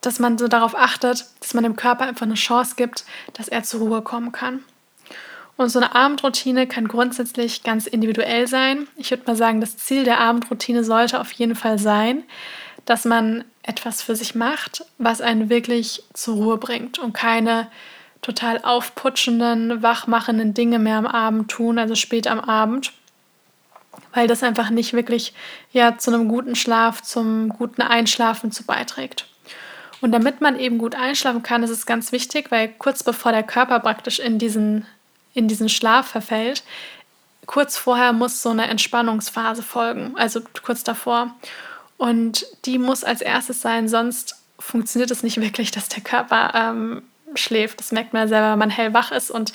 dass 0.01 0.19
man 0.19 0.39
so 0.39 0.49
darauf 0.49 0.77
achtet, 0.77 1.27
dass 1.41 1.55
man 1.55 1.65
dem 1.65 1.77
Körper 1.77 2.05
einfach 2.05 2.27
eine 2.27 2.35
Chance 2.35 2.75
gibt, 2.77 3.05
dass 3.33 3.49
er 3.49 3.63
zur 3.63 3.81
Ruhe 3.81 4.03
kommen 4.03 4.33
kann. 4.33 4.65
Und 5.57 5.71
so 5.71 5.79
eine 5.79 5.95
Abendroutine 5.95 6.67
kann 6.67 6.87
grundsätzlich 6.87 7.63
ganz 7.63 7.87
individuell 7.87 8.47
sein. 8.47 8.87
Ich 8.97 9.11
würde 9.11 9.25
mal 9.27 9.37
sagen, 9.37 9.61
das 9.61 9.79
Ziel 9.79 10.05
der 10.05 10.21
Abendroutine 10.21 10.85
sollte 10.85 11.19
auf 11.19 11.33
jeden 11.33 11.57
Fall 11.57 11.79
sein, 11.79 12.25
dass 12.87 13.05
man 13.05 13.45
etwas 13.63 14.01
für 14.01 14.17
sich 14.17 14.35
macht, 14.35 14.85
was 14.97 15.21
einen 15.21 15.51
wirklich 15.51 16.03
zur 16.15 16.37
Ruhe 16.37 16.57
bringt 16.57 16.99
und 16.99 17.13
keine 17.13 17.69
total 18.23 18.61
aufputschenden, 18.63 19.83
wachmachenden 19.83 20.55
Dinge 20.55 20.79
mehr 20.79 20.97
am 20.97 21.07
Abend 21.07 21.51
tun, 21.51 21.79
also 21.79 21.95
spät 21.95 22.27
am 22.27 22.41
Abend, 22.41 22.93
weil 24.15 24.27
das 24.27 24.43
einfach 24.43 24.71
nicht 24.71 24.95
wirklich 24.95 25.35
ja, 25.73 25.99
zu 25.99 26.13
einem 26.13 26.29
guten 26.29 26.57
Schlaf, 26.57 27.03
zum 27.03 27.51
guten 27.51 27.83
Einschlafen 27.83 28.51
zu 28.51 28.65
beiträgt. 28.65 29.27
Und 30.01 30.13
damit 30.13 30.41
man 30.41 30.59
eben 30.59 30.79
gut 30.79 30.95
einschlafen 30.95 31.43
kann, 31.43 31.63
ist 31.63 31.71
es 31.71 31.87
ganz 31.87 32.13
wichtig, 32.13 32.51
weil 32.51 32.69
kurz 32.69 33.03
bevor 33.03 33.33
der 33.33 33.43
Körper 33.43 33.81
praktisch 33.81 34.19
in 34.19 34.39
diesen, 34.39 34.87
in 35.35 35.49
diesen 35.49 35.69
Schlaf 35.69 36.07
verfällt, 36.09 36.63
kurz 37.47 37.77
vorher 37.77 38.13
muss 38.13 38.43
so 38.43 38.51
eine 38.51 38.69
Entspannungsphase 38.69 39.63
folgen, 39.63 40.15
also 40.17 40.41
kurz 40.63 40.85
davor. 40.85 41.35
Und 41.99 42.47
die 42.65 42.79
muss 42.79 43.05
als 43.05 43.21
erstes 43.21 43.61
sein, 43.61 43.89
sonst 43.89 44.37
funktioniert 44.59 45.11
es 45.11 45.23
nicht 45.23 45.41
wirklich, 45.41 45.71
dass 45.71 45.89
der 45.89 46.03
Körper 46.03 46.53
ähm, 46.55 47.03
schläft. 47.35 47.81
Das 47.81 47.93
merkt 47.93 48.13
man 48.13 48.23
ja 48.23 48.29
selber, 48.29 48.53
wenn 48.53 48.59
man 48.59 48.71
hellwach 48.71 49.13
ist 49.13 49.31
und 49.31 49.53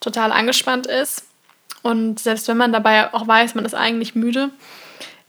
total 0.00 0.32
angespannt 0.32 0.86
ist. 0.86 1.24
Und 1.82 2.18
selbst 2.18 2.48
wenn 2.48 2.56
man 2.56 2.72
dabei 2.72 3.12
auch 3.14 3.26
weiß, 3.26 3.54
man 3.54 3.64
ist 3.64 3.74
eigentlich 3.74 4.14
müde, 4.14 4.50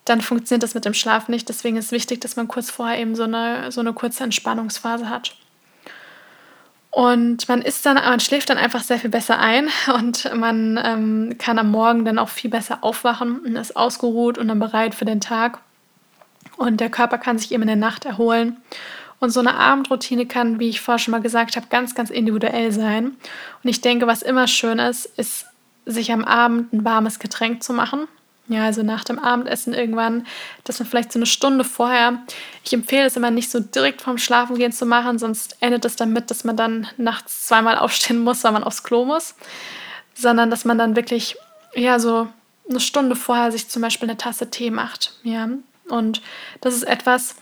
dann 0.06 0.22
funktioniert 0.22 0.64
das 0.64 0.74
mit 0.74 0.86
dem 0.86 0.94
Schlaf 0.94 1.28
nicht. 1.28 1.50
Deswegen 1.50 1.78
ist 1.78 1.86
es 1.86 1.92
wichtig, 1.92 2.22
dass 2.22 2.36
man 2.36 2.48
kurz 2.48 2.72
vorher 2.72 3.00
eben 3.00 3.16
so 3.16 3.24
eine, 3.24 3.72
so 3.72 3.82
eine 3.82 3.94
kurze 3.94 4.24
Entspannungsphase 4.24 5.10
hat. 5.10 5.36
Und 6.90 7.48
man 7.48 7.62
ist 7.62 7.86
dann, 7.86 7.96
man 7.96 8.20
schläft 8.20 8.50
dann 8.50 8.58
einfach 8.58 8.82
sehr 8.82 8.98
viel 8.98 9.12
besser 9.12 9.38
ein 9.38 9.70
und 9.94 10.34
man 10.34 10.80
ähm, 10.84 11.36
kann 11.38 11.60
am 11.60 11.70
Morgen 11.70 12.06
dann 12.06 12.18
auch 12.18 12.30
viel 12.30 12.50
besser 12.50 12.80
aufwachen 12.82 13.40
und 13.40 13.56
ist 13.56 13.76
ausgeruht 13.76 14.38
und 14.38 14.48
dann 14.48 14.60
bereit 14.60 14.96
für 14.96 15.06
den 15.06 15.22
Tag. 15.22 15.60
Und 16.58 16.82
der 16.82 16.90
Körper 16.90 17.18
kann 17.18 17.38
sich 17.38 17.52
eben 17.52 17.64
in 17.64 17.68
der 17.68 17.76
Nacht 17.76 18.06
erholen. 18.06 18.58
Und 19.20 19.32
so 19.32 19.40
eine 19.40 19.56
Abendroutine 19.56 20.26
kann, 20.26 20.60
wie 20.60 20.70
ich 20.70 20.82
vorher 20.82 21.00
schon 21.00 21.12
mal 21.12 21.22
gesagt 21.22 21.56
habe, 21.56 21.68
ganz, 21.70 21.96
ganz 21.96 22.10
individuell 22.10 22.72
sein. 22.72 23.16
Und 23.64 23.70
ich 23.70 23.82
denke, 23.82 24.06
was 24.06 24.22
immer 24.22 24.48
schön 24.48 24.80
ist, 24.80 25.06
ist, 25.18 25.46
sich 25.86 26.12
am 26.12 26.24
Abend 26.24 26.74
ein 26.74 26.84
warmes 26.86 27.20
Getränk 27.20 27.64
zu 27.64 27.74
machen. 27.74 28.08
Ja, 28.50 28.64
also 28.64 28.82
nach 28.82 29.04
dem 29.04 29.20
Abendessen 29.20 29.74
irgendwann, 29.74 30.26
dass 30.64 30.80
man 30.80 30.88
vielleicht 30.88 31.12
so 31.12 31.20
eine 31.20 31.26
Stunde 31.26 31.66
vorher, 31.66 32.22
ich 32.64 32.72
empfehle 32.72 33.06
es 33.06 33.18
immer 33.18 33.32
nicht 33.32 33.52
so 33.52 33.60
direkt 33.60 34.02
vorm 34.02 34.18
Schlafengehen 34.18 34.72
zu 34.72 34.86
machen, 34.86 35.20
sonst 35.20 35.58
endet 35.60 35.84
es 35.84 35.98
damit, 35.98 36.32
dass 36.32 36.46
man 36.46 36.56
dann 36.56 36.88
nachts 36.98 37.48
zweimal 37.48 37.78
aufstehen 37.80 38.20
muss, 38.20 38.44
weil 38.44 38.54
man 38.54 38.64
aufs 38.64 38.84
Klo 38.84 39.04
muss, 39.04 39.36
sondern 40.14 40.50
dass 40.50 40.64
man 40.64 40.78
dann 40.78 40.96
wirklich, 40.96 41.36
ja, 41.76 42.00
so 42.00 42.28
eine 42.70 42.80
Stunde 42.80 43.16
vorher 43.16 43.52
sich 43.52 43.68
zum 43.68 43.82
Beispiel 43.82 44.10
eine 44.10 44.18
Tasse 44.18 44.50
Tee 44.50 44.72
macht. 44.72 45.14
Ja, 45.24 45.50
und 45.90 46.22
das 46.62 46.74
ist 46.74 46.84
etwas, 46.84 47.36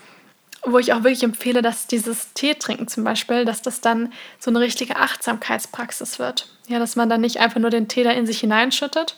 wo 0.66 0.80
ich 0.80 0.94
auch 0.94 1.04
wirklich 1.04 1.24
empfehle, 1.24 1.62
dass 1.62 1.88
dieses 1.88 2.34
Tee 2.34 2.56
trinken 2.56 2.88
zum 2.88 3.04
Beispiel, 3.04 3.46
dass 3.46 3.62
das 3.62 3.82
dann 3.82 4.12
so 4.40 4.50
eine 4.50 4.60
richtige 4.60 4.96
Achtsamkeitspraxis 4.98 6.20
wird. 6.20 6.48
Ja, 6.68 6.80
dass 6.80 6.96
man 6.96 7.10
dann 7.10 7.22
nicht 7.22 7.40
einfach 7.40 7.60
nur 7.60 7.70
den 7.70 7.88
Tee 7.88 8.04
da 8.04 8.12
in 8.12 8.25
sich 8.25 8.40
hineinschüttet, 8.40 9.18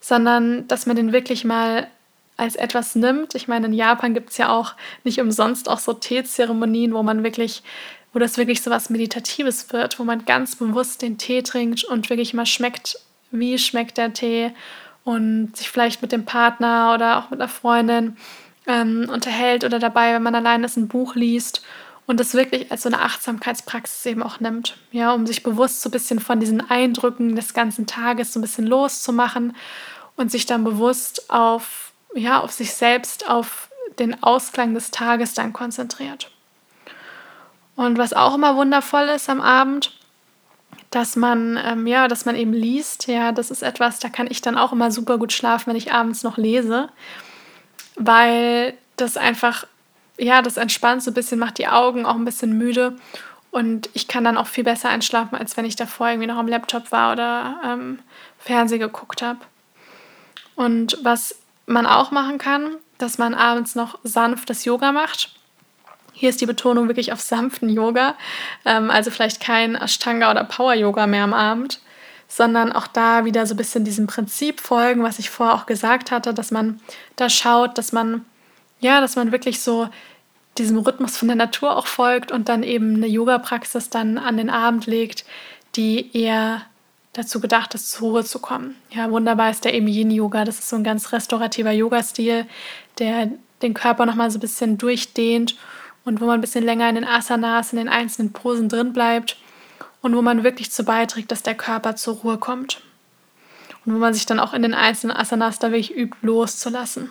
sondern 0.00 0.66
dass 0.68 0.86
man 0.86 0.96
den 0.96 1.12
wirklich 1.12 1.44
mal 1.44 1.88
als 2.36 2.56
etwas 2.56 2.94
nimmt. 2.94 3.34
Ich 3.34 3.48
meine, 3.48 3.66
in 3.66 3.72
Japan 3.72 4.14
gibt 4.14 4.30
es 4.30 4.38
ja 4.38 4.48
auch 4.48 4.74
nicht 5.04 5.20
umsonst 5.20 5.68
auch 5.68 5.80
so 5.80 5.92
Teezeremonien, 5.92 6.94
wo 6.94 7.02
man 7.02 7.24
wirklich, 7.24 7.62
wo 8.12 8.18
das 8.18 8.38
wirklich 8.38 8.62
so 8.62 8.70
was 8.70 8.90
Meditatives 8.90 9.72
wird, 9.72 9.98
wo 9.98 10.04
man 10.04 10.24
ganz 10.24 10.56
bewusst 10.56 11.02
den 11.02 11.18
Tee 11.18 11.42
trinkt 11.42 11.84
und 11.84 12.08
wirklich 12.08 12.32
mal 12.32 12.46
schmeckt, 12.46 12.98
wie 13.30 13.58
schmeckt 13.58 13.98
der 13.98 14.14
Tee 14.14 14.52
und 15.04 15.56
sich 15.56 15.68
vielleicht 15.68 16.00
mit 16.00 16.12
dem 16.12 16.24
Partner 16.24 16.92
oder 16.94 17.18
auch 17.18 17.30
mit 17.30 17.40
einer 17.40 17.48
Freundin 17.48 18.16
ähm, 18.68 19.08
unterhält 19.12 19.64
oder 19.64 19.80
dabei, 19.80 20.12
wenn 20.12 20.22
man 20.22 20.34
allein 20.34 20.62
ist, 20.62 20.76
ein 20.76 20.86
Buch 20.86 21.16
liest 21.16 21.62
und 22.06 22.20
das 22.20 22.34
wirklich 22.34 22.70
als 22.70 22.82
so 22.82 22.88
eine 22.88 23.02
Achtsamkeitspraxis 23.02 24.06
eben 24.06 24.22
auch 24.22 24.38
nimmt, 24.40 24.76
ja, 24.92 25.12
um 25.12 25.26
sich 25.26 25.42
bewusst 25.42 25.80
so 25.80 25.88
ein 25.88 25.92
bisschen 25.92 26.20
von 26.20 26.38
diesen 26.38 26.70
Eindrücken 26.70 27.34
des 27.34 27.54
ganzen 27.54 27.86
Tages 27.86 28.32
so 28.32 28.38
ein 28.38 28.42
bisschen 28.42 28.66
loszumachen 28.66 29.56
und 30.16 30.30
sich 30.30 30.46
dann 30.46 30.64
bewusst 30.64 31.30
auf, 31.30 31.92
ja, 32.14 32.40
auf 32.40 32.52
sich 32.52 32.74
selbst, 32.74 33.28
auf 33.28 33.70
den 33.98 34.22
Ausklang 34.22 34.74
des 34.74 34.90
Tages 34.90 35.34
dann 35.34 35.52
konzentriert. 35.52 36.30
Und 37.74 37.96
was 37.96 38.12
auch 38.12 38.34
immer 38.34 38.56
wundervoll 38.56 39.08
ist 39.08 39.30
am 39.30 39.40
Abend, 39.40 39.92
dass 40.90 41.16
man, 41.16 41.58
ähm, 41.62 41.86
ja, 41.86 42.08
dass 42.08 42.24
man 42.24 42.36
eben 42.36 42.52
liest, 42.52 43.06
ja, 43.06 43.32
das 43.32 43.50
ist 43.50 43.62
etwas, 43.62 43.98
da 43.98 44.08
kann 44.08 44.26
ich 44.30 44.40
dann 44.40 44.58
auch 44.58 44.72
immer 44.72 44.90
super 44.90 45.18
gut 45.18 45.32
schlafen, 45.32 45.70
wenn 45.70 45.76
ich 45.76 45.92
abends 45.92 46.22
noch 46.22 46.36
lese 46.36 46.88
weil 47.98 48.74
das 48.96 49.16
einfach, 49.16 49.66
ja, 50.16 50.42
das 50.42 50.56
entspannt 50.56 51.02
so 51.02 51.10
ein 51.10 51.14
bisschen, 51.14 51.38
macht 51.38 51.58
die 51.58 51.68
Augen 51.68 52.06
auch 52.06 52.14
ein 52.14 52.24
bisschen 52.24 52.56
müde 52.56 52.96
und 53.50 53.88
ich 53.94 54.08
kann 54.08 54.24
dann 54.24 54.36
auch 54.36 54.46
viel 54.46 54.64
besser 54.64 54.88
einschlafen, 54.88 55.36
als 55.36 55.56
wenn 55.56 55.64
ich 55.64 55.76
davor 55.76 56.08
irgendwie 56.08 56.26
noch 56.26 56.36
am 56.36 56.48
Laptop 56.48 56.92
war 56.92 57.12
oder 57.12 57.60
ähm, 57.64 57.98
Fernsehen 58.38 58.80
geguckt 58.80 59.22
habe. 59.22 59.40
Und 60.54 60.98
was 61.02 61.36
man 61.66 61.86
auch 61.86 62.10
machen 62.10 62.38
kann, 62.38 62.76
dass 62.98 63.18
man 63.18 63.34
abends 63.34 63.74
noch 63.74 63.98
sanftes 64.02 64.64
Yoga 64.64 64.92
macht. 64.92 65.30
Hier 66.12 66.30
ist 66.30 66.40
die 66.40 66.46
Betonung 66.46 66.88
wirklich 66.88 67.12
auf 67.12 67.20
sanften 67.20 67.68
Yoga, 67.68 68.16
ähm, 68.64 68.90
also 68.90 69.10
vielleicht 69.10 69.40
kein 69.40 69.76
Ashtanga 69.76 70.30
oder 70.30 70.44
Power 70.44 70.74
Yoga 70.74 71.06
mehr 71.06 71.22
am 71.22 71.32
Abend, 71.32 71.80
sondern 72.28 72.72
auch 72.72 72.86
da 72.86 73.24
wieder 73.24 73.46
so 73.46 73.54
ein 73.54 73.56
bisschen 73.56 73.84
diesem 73.84 74.06
Prinzip 74.06 74.60
folgen, 74.60 75.02
was 75.02 75.18
ich 75.18 75.30
vorher 75.30 75.54
auch 75.54 75.66
gesagt 75.66 76.10
hatte, 76.10 76.34
dass 76.34 76.50
man 76.50 76.80
da 77.16 77.30
schaut, 77.30 77.78
dass 77.78 77.92
man, 77.92 78.24
ja, 78.80 79.00
dass 79.00 79.16
man 79.16 79.32
wirklich 79.32 79.60
so 79.60 79.88
diesem 80.58 80.78
Rhythmus 80.78 81.16
von 81.16 81.28
der 81.28 81.36
Natur 81.36 81.76
auch 81.76 81.86
folgt 81.86 82.30
und 82.30 82.48
dann 82.50 82.62
eben 82.62 82.96
eine 82.96 83.06
Yoga-Praxis 83.06 83.88
dann 83.88 84.18
an 84.18 84.36
den 84.36 84.50
Abend 84.50 84.86
legt, 84.86 85.24
die 85.74 86.14
eher 86.16 86.62
dazu 87.14 87.40
gedacht 87.40 87.74
ist, 87.74 87.90
zur 87.90 88.10
Ruhe 88.10 88.24
zu 88.24 88.38
kommen. 88.40 88.76
Ja, 88.90 89.10
wunderbar 89.10 89.50
ist 89.50 89.64
der 89.64 89.74
eben 89.74 89.88
Yin-Yoga. 89.88 90.44
Das 90.44 90.58
ist 90.58 90.68
so 90.68 90.76
ein 90.76 90.84
ganz 90.84 91.12
restaurativer 91.12 91.72
Yoga-Stil, 91.72 92.46
der 92.98 93.30
den 93.62 93.74
Körper 93.74 94.04
nochmal 94.04 94.30
so 94.30 94.38
ein 94.38 94.42
bisschen 94.42 94.76
durchdehnt 94.76 95.56
und 96.04 96.20
wo 96.20 96.26
man 96.26 96.34
ein 96.34 96.40
bisschen 96.42 96.64
länger 96.64 96.88
in 96.88 96.96
den 96.96 97.04
Asanas, 97.04 97.72
in 97.72 97.78
den 97.78 97.88
einzelnen 97.88 98.32
Posen 98.32 98.68
drin 98.68 98.92
bleibt 98.92 99.36
und 100.08 100.16
wo 100.16 100.22
man 100.22 100.42
wirklich 100.42 100.72
zu 100.72 100.84
beiträgt, 100.84 101.30
dass 101.30 101.42
der 101.42 101.54
Körper 101.54 101.94
zur 101.94 102.14
Ruhe 102.16 102.38
kommt. 102.38 102.80
Und 103.84 103.94
wo 103.94 103.98
man 103.98 104.14
sich 104.14 104.24
dann 104.24 104.40
auch 104.40 104.54
in 104.54 104.62
den 104.62 104.72
einzelnen 104.72 105.14
Asanas 105.14 105.58
da 105.58 105.70
wirklich 105.70 105.94
übt, 105.94 106.16
loszulassen. 106.22 107.10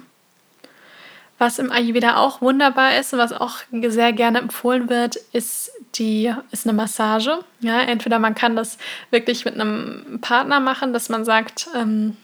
Was 1.37 1.59
im 1.59 1.71
Ayurveda 1.71 2.17
auch 2.17 2.41
wunderbar 2.41 2.97
ist 2.97 3.13
und 3.13 3.19
was 3.19 3.33
auch 3.33 3.57
sehr 3.71 4.13
gerne 4.13 4.39
empfohlen 4.39 4.89
wird, 4.89 5.17
ist, 5.31 5.71
die, 5.93 6.33
ist 6.49 6.65
eine 6.65 6.75
Massage. 6.75 7.37
Ja, 7.59 7.81
entweder 7.81 8.17
man 8.17 8.33
kann 8.33 8.55
das 8.55 8.79
wirklich 9.11 9.45
mit 9.45 9.53
einem 9.53 10.17
Partner 10.19 10.59
machen, 10.59 10.91
dass 10.91 11.09
man 11.09 11.23
sagt, 11.23 11.69
ähm, 11.75 12.17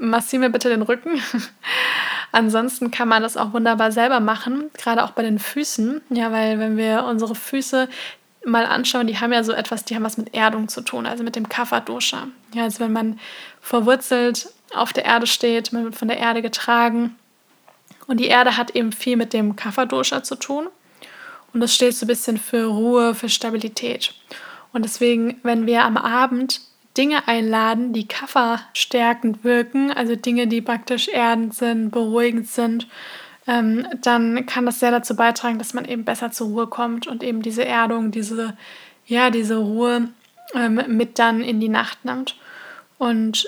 massier 0.00 0.40
mir 0.40 0.50
bitte 0.50 0.68
den 0.68 0.82
Rücken. 0.82 1.22
Ansonsten 2.32 2.90
kann 2.90 3.06
man 3.06 3.22
das 3.22 3.36
auch 3.36 3.52
wunderbar 3.52 3.92
selber 3.92 4.18
machen, 4.18 4.68
gerade 4.76 5.04
auch 5.04 5.12
bei 5.12 5.22
den 5.22 5.38
Füßen. 5.38 6.00
Ja, 6.10 6.32
weil 6.32 6.58
wenn 6.58 6.76
wir 6.76 7.04
unsere 7.04 7.36
Füße 7.36 7.88
mal 8.44 8.66
anschauen, 8.66 9.06
die 9.06 9.18
haben 9.18 9.32
ja 9.32 9.44
so 9.44 9.52
etwas, 9.52 9.84
die 9.84 9.94
haben 9.94 10.02
was 10.02 10.16
mit 10.16 10.34
Erdung 10.34 10.68
zu 10.68 10.80
tun, 10.80 11.06
also 11.06 11.22
mit 11.24 11.36
dem 11.36 11.48
Kapha-Dosha. 11.48 12.28
Ja, 12.54 12.64
also 12.64 12.80
wenn 12.80 12.92
man 12.92 13.20
verwurzelt 13.60 14.48
auf 14.74 14.92
der 14.92 15.04
Erde 15.04 15.26
steht, 15.26 15.72
man 15.72 15.84
wird 15.84 15.96
von 15.96 16.08
der 16.08 16.18
Erde 16.18 16.42
getragen. 16.42 17.16
Und 18.06 18.18
die 18.18 18.26
Erde 18.26 18.56
hat 18.56 18.74
eben 18.74 18.92
viel 18.92 19.16
mit 19.16 19.32
dem 19.32 19.56
Kapha-Dosha 19.56 20.22
zu 20.22 20.36
tun. 20.36 20.68
Und 21.52 21.60
das 21.60 21.74
steht 21.74 21.94
so 21.94 22.04
ein 22.04 22.08
bisschen 22.08 22.38
für 22.38 22.64
Ruhe, 22.64 23.14
für 23.14 23.28
Stabilität. 23.28 24.14
Und 24.72 24.84
deswegen, 24.84 25.38
wenn 25.42 25.66
wir 25.66 25.84
am 25.84 25.96
Abend 25.96 26.60
Dinge 26.96 27.26
einladen, 27.28 27.92
die 27.92 28.08
Kaffer 28.08 28.60
stärkend 28.74 29.44
wirken, 29.44 29.92
also 29.92 30.16
Dinge, 30.16 30.46
die 30.46 30.60
praktisch 30.60 31.08
erdend 31.08 31.54
sind, 31.54 31.90
beruhigend 31.90 32.48
sind, 32.48 32.86
ähm, 33.46 33.86
dann 34.00 34.46
kann 34.46 34.66
das 34.66 34.80
sehr 34.80 34.90
dazu 34.90 35.16
beitragen, 35.16 35.58
dass 35.58 35.74
man 35.74 35.84
eben 35.84 36.04
besser 36.04 36.30
zur 36.30 36.48
Ruhe 36.48 36.66
kommt 36.66 37.06
und 37.06 37.22
eben 37.22 37.42
diese 37.42 37.64
Erdung, 37.64 38.10
diese, 38.10 38.56
ja, 39.06 39.30
diese 39.30 39.56
Ruhe 39.56 40.08
ähm, 40.54 40.82
mit 40.88 41.18
dann 41.18 41.40
in 41.42 41.60
die 41.60 41.68
Nacht 41.68 42.04
nimmt. 42.04 42.36
Und 42.98 43.46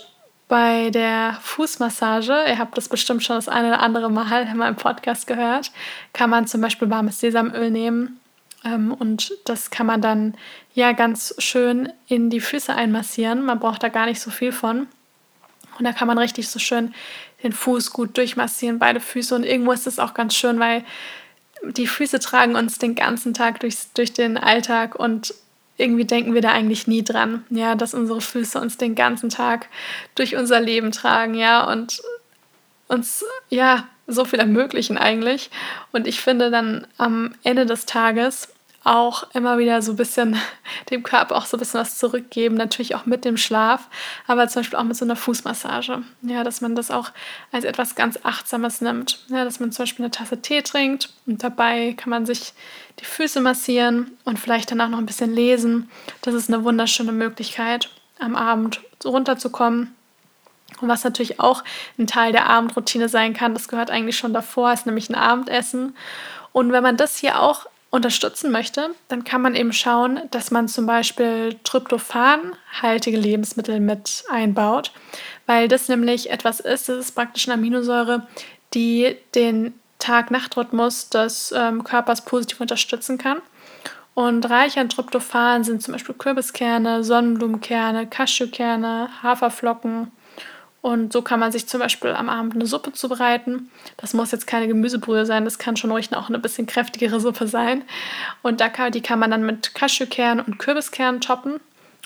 bei 0.49 0.91
der 0.91 1.39
Fußmassage, 1.41 2.45
ihr 2.49 2.59
habt 2.59 2.77
das 2.77 2.89
bestimmt 2.89 3.23
schon 3.23 3.37
das 3.37 3.49
eine 3.49 3.69
oder 3.69 3.81
andere 3.81 4.11
Mal 4.11 4.49
in 4.51 4.57
meinem 4.57 4.77
Podcast 4.77 5.27
gehört, 5.27 5.73
kann 6.13 6.31
man 6.31 6.47
zum 6.47 6.61
Beispiel 6.61 6.91
warmes 6.91 7.21
Sesamöl 7.21 7.71
nehmen 7.71 8.21
ähm, 8.65 8.93
und 8.93 9.33
das 9.45 9.71
kann 9.71 9.87
man 9.87 10.01
dann 10.01 10.35
ja 10.75 10.93
ganz 10.93 11.35
schön 11.39 11.93
in 12.09 12.31
die 12.31 12.41
Füße 12.41 12.75
einmassieren. 12.75 13.45
Man 13.45 13.61
braucht 13.61 13.83
da 13.83 13.89
gar 13.89 14.07
nicht 14.07 14.21
so 14.21 14.31
viel 14.31 14.53
von. 14.53 14.89
Und 15.79 15.85
da 15.85 15.93
kann 15.93 16.09
man 16.09 16.19
richtig 16.19 16.49
so 16.49 16.59
schön 16.59 16.95
den 17.45 17.53
Fuß 17.53 17.93
gut 17.93 18.17
durchmassieren, 18.17 18.81
beide 18.81 18.99
Füße. 18.99 19.35
Und 19.35 19.45
irgendwo 19.45 19.71
ist 19.71 19.87
es 19.87 20.01
auch 20.01 20.15
ganz 20.15 20.35
schön, 20.35 20.59
weil 20.59 20.85
die 21.63 21.87
Füße 21.87 22.19
tragen 22.19 22.57
uns 22.57 22.79
den 22.79 22.95
ganzen 22.95 23.35
Tag 23.35 23.61
durch, 23.61 23.77
durch 23.95 24.13
den 24.13 24.37
Alltag 24.37 24.97
und 24.97 25.35
irgendwie 25.77 26.05
denken 26.05 26.35
wir 26.35 26.41
da 26.41 26.53
eigentlich 26.53 26.87
nie 26.87 27.03
dran, 27.03 27.45
ja, 27.51 27.75
dass 27.75 27.95
unsere 27.95 28.21
Füße 28.21 28.61
uns 28.61 28.77
den 28.77 28.95
ganzen 28.95 29.29
Tag 29.29 29.67
durch 30.15 30.37
unser 30.37 30.61
Leben 30.61 30.93
tragen, 30.93 31.35
ja, 31.35 31.65
und 31.65 32.01
uns, 32.87 33.25
ja, 33.49 33.89
so 34.07 34.25
viel 34.25 34.39
ermöglichen 34.39 34.99
eigentlich. 34.99 35.51
Und 35.93 36.07
ich 36.07 36.21
finde 36.21 36.51
dann 36.51 36.87
am 36.99 37.35
Ende 37.43 37.67
des 37.67 37.87
Tages 37.87 38.49
auch 38.85 39.25
immer 39.33 39.59
wieder 39.59 39.81
so 39.83 39.93
ein 39.93 39.97
bisschen 39.97 40.37
dem 40.91 41.03
Körper 41.03 41.37
auch 41.37 41.47
so 41.47 41.57
ein 41.57 41.61
bisschen 41.61 41.81
was 41.81 41.99
zurückgeben, 41.99 42.55
natürlich 42.55 42.95
auch 42.95 43.07
mit 43.07 43.25
dem 43.25 43.37
Schlaf, 43.37 43.89
aber 44.27 44.47
zum 44.49 44.61
Beispiel 44.61 44.79
auch 44.79 44.85
mit 44.85 44.97
so 44.97 45.05
einer 45.05 45.17
Fußmassage. 45.17 46.03
Ja, 46.23 46.45
dass 46.45 46.61
man 46.61 46.77
das 46.77 46.91
auch 46.91 47.11
als 47.51 47.65
etwas 47.65 47.95
ganz 47.95 48.19
Achtsames 48.23 48.81
nimmt. 48.81 49.25
Ja, 49.29 49.45
dass 49.45 49.59
man 49.59 49.73
zum 49.73 49.85
Beispiel 49.85 50.05
eine 50.05 50.13
Tasse 50.13 50.41
Tee 50.41 50.63
trinkt 50.63 51.11
und 51.27 51.43
dabei 51.43 51.95
kann 51.95 52.11
man 52.11 52.27
sich 52.27 52.53
die 53.01 53.05
Füße 53.05 53.41
massieren 53.41 54.13
und 54.25 54.39
vielleicht 54.39 54.71
danach 54.71 54.89
noch 54.89 54.99
ein 54.99 55.07
bisschen 55.07 55.35
lesen. 55.35 55.91
Das 56.23 56.35
ist 56.35 56.53
eine 56.53 56.63
wunderschöne 56.65 57.13
Möglichkeit, 57.13 57.91
am 58.19 58.37
Abend 58.37 58.81
runterzukommen. 59.05 59.95
Und 60.81 60.89
was 60.89 61.05
natürlich 61.05 61.41
auch 61.41 61.63
ein 61.99 62.07
Teil 62.07 62.33
der 62.33 62.49
Abendroutine 62.49 63.09
sein 63.09 63.35
kann, 63.35 63.55
das 63.55 63.69
gehört 63.69 63.91
eigentlich 63.91 64.17
schon 64.17 64.33
davor, 64.33 64.73
ist 64.73 64.87
nämlich 64.87 65.09
ein 65.09 65.15
Abendessen. 65.15 65.97
Und 66.53 66.73
wenn 66.73 66.83
man 66.83 66.97
das 66.97 67.17
hier 67.17 67.41
auch 67.41 67.67
unterstützen 67.95 68.51
möchte, 68.51 68.91
dann 69.07 69.23
kann 69.23 69.41
man 69.41 69.55
eben 69.55 69.73
schauen, 69.73 70.19
dass 70.33 70.51
man 70.51 70.67
zum 70.67 70.85
Beispiel 70.85 71.57
Tryptophan-haltige 71.63 73.17
Lebensmittel 73.17 73.79
mit 73.79 74.25
einbaut, 74.29 74.91
weil 75.47 75.69
das 75.69 75.89
nämlich 75.89 76.29
etwas 76.29 76.59
ist, 76.59 76.89
das 76.89 76.99
ist 76.99 77.13
praktisch 77.13 77.47
eine 77.47 77.55
Aminosäure, 77.55 78.27
die 78.75 79.17
den 79.37 79.75
Tag-Nacht-Rhythmus 80.01 81.09
des 81.11 81.55
ähm, 81.57 81.85
Körpers 81.85 82.25
positiv 82.25 82.61
unterstützen 82.61 83.17
kann. 83.17 83.41
Und 84.15 84.51
reich 84.51 84.77
an 84.77 84.89
Tryptophan 84.89 85.63
sind 85.63 85.81
zum 85.81 85.93
Beispiel 85.93 86.17
Kürbiskerne, 86.17 87.05
Sonnenblumenkerne, 87.05 88.09
Cashewkerne, 88.09 89.09
Haferflocken, 89.23 90.11
und 90.85 91.15
so 91.15 91.23
kann 91.23 91.41
man 91.41 91.51
sich 91.51 91.67
zum 91.67 91.81
Beispiel 91.81 92.11
am 92.11 92.29
Abend 92.29 92.55
eine 92.55 92.67
Suppe 92.67 92.93
zubereiten. 92.93 93.71
Das 93.97 94.13
muss 94.13 94.33
jetzt 94.33 94.47
keine 94.47 94.69
Gemüsebrühe 94.69 95.25
sein, 95.25 95.47
das 95.47 95.59
kann 95.59 95.79
schon 95.79 95.91
ruhig 95.91 96.15
auch 96.15 96.29
eine 96.29 96.39
bisschen 96.39 96.67
kräftigere 96.67 97.21
Suppe 97.21 97.49
sein. 97.49 97.85
Und 98.43 98.61
da 98.61 98.69
kann, 98.69 98.93
die 98.93 99.01
kann 99.01 99.19
man 99.19 99.31
dann 99.31 99.47
mit 99.47 99.75
Cashewkernen 99.75 100.45
und 100.45 100.59
Kürbiskernen 100.59 101.23
toppen. 101.23 101.59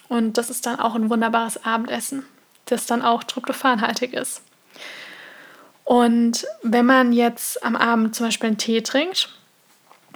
Und 0.09 0.39
das 0.39 0.49
ist 0.49 0.65
dann 0.65 0.79
auch 0.79 0.95
ein 0.95 1.11
wunderbares 1.11 1.65
Abendessen, 1.65 2.25
das 2.67 2.87
dann 2.87 3.03
auch 3.03 3.25
tryptophanhaltig 3.25 4.13
ist. 4.13 4.43
Und 5.83 6.47
wenn 6.63 6.87
man 6.87 7.13
jetzt 7.13 7.65
am 7.65 7.75
Abend 7.75 8.15
zum 8.15 8.27
Beispiel 8.27 8.47
einen 8.47 8.59
Tee 8.59 8.83
trinkt, 8.83 9.29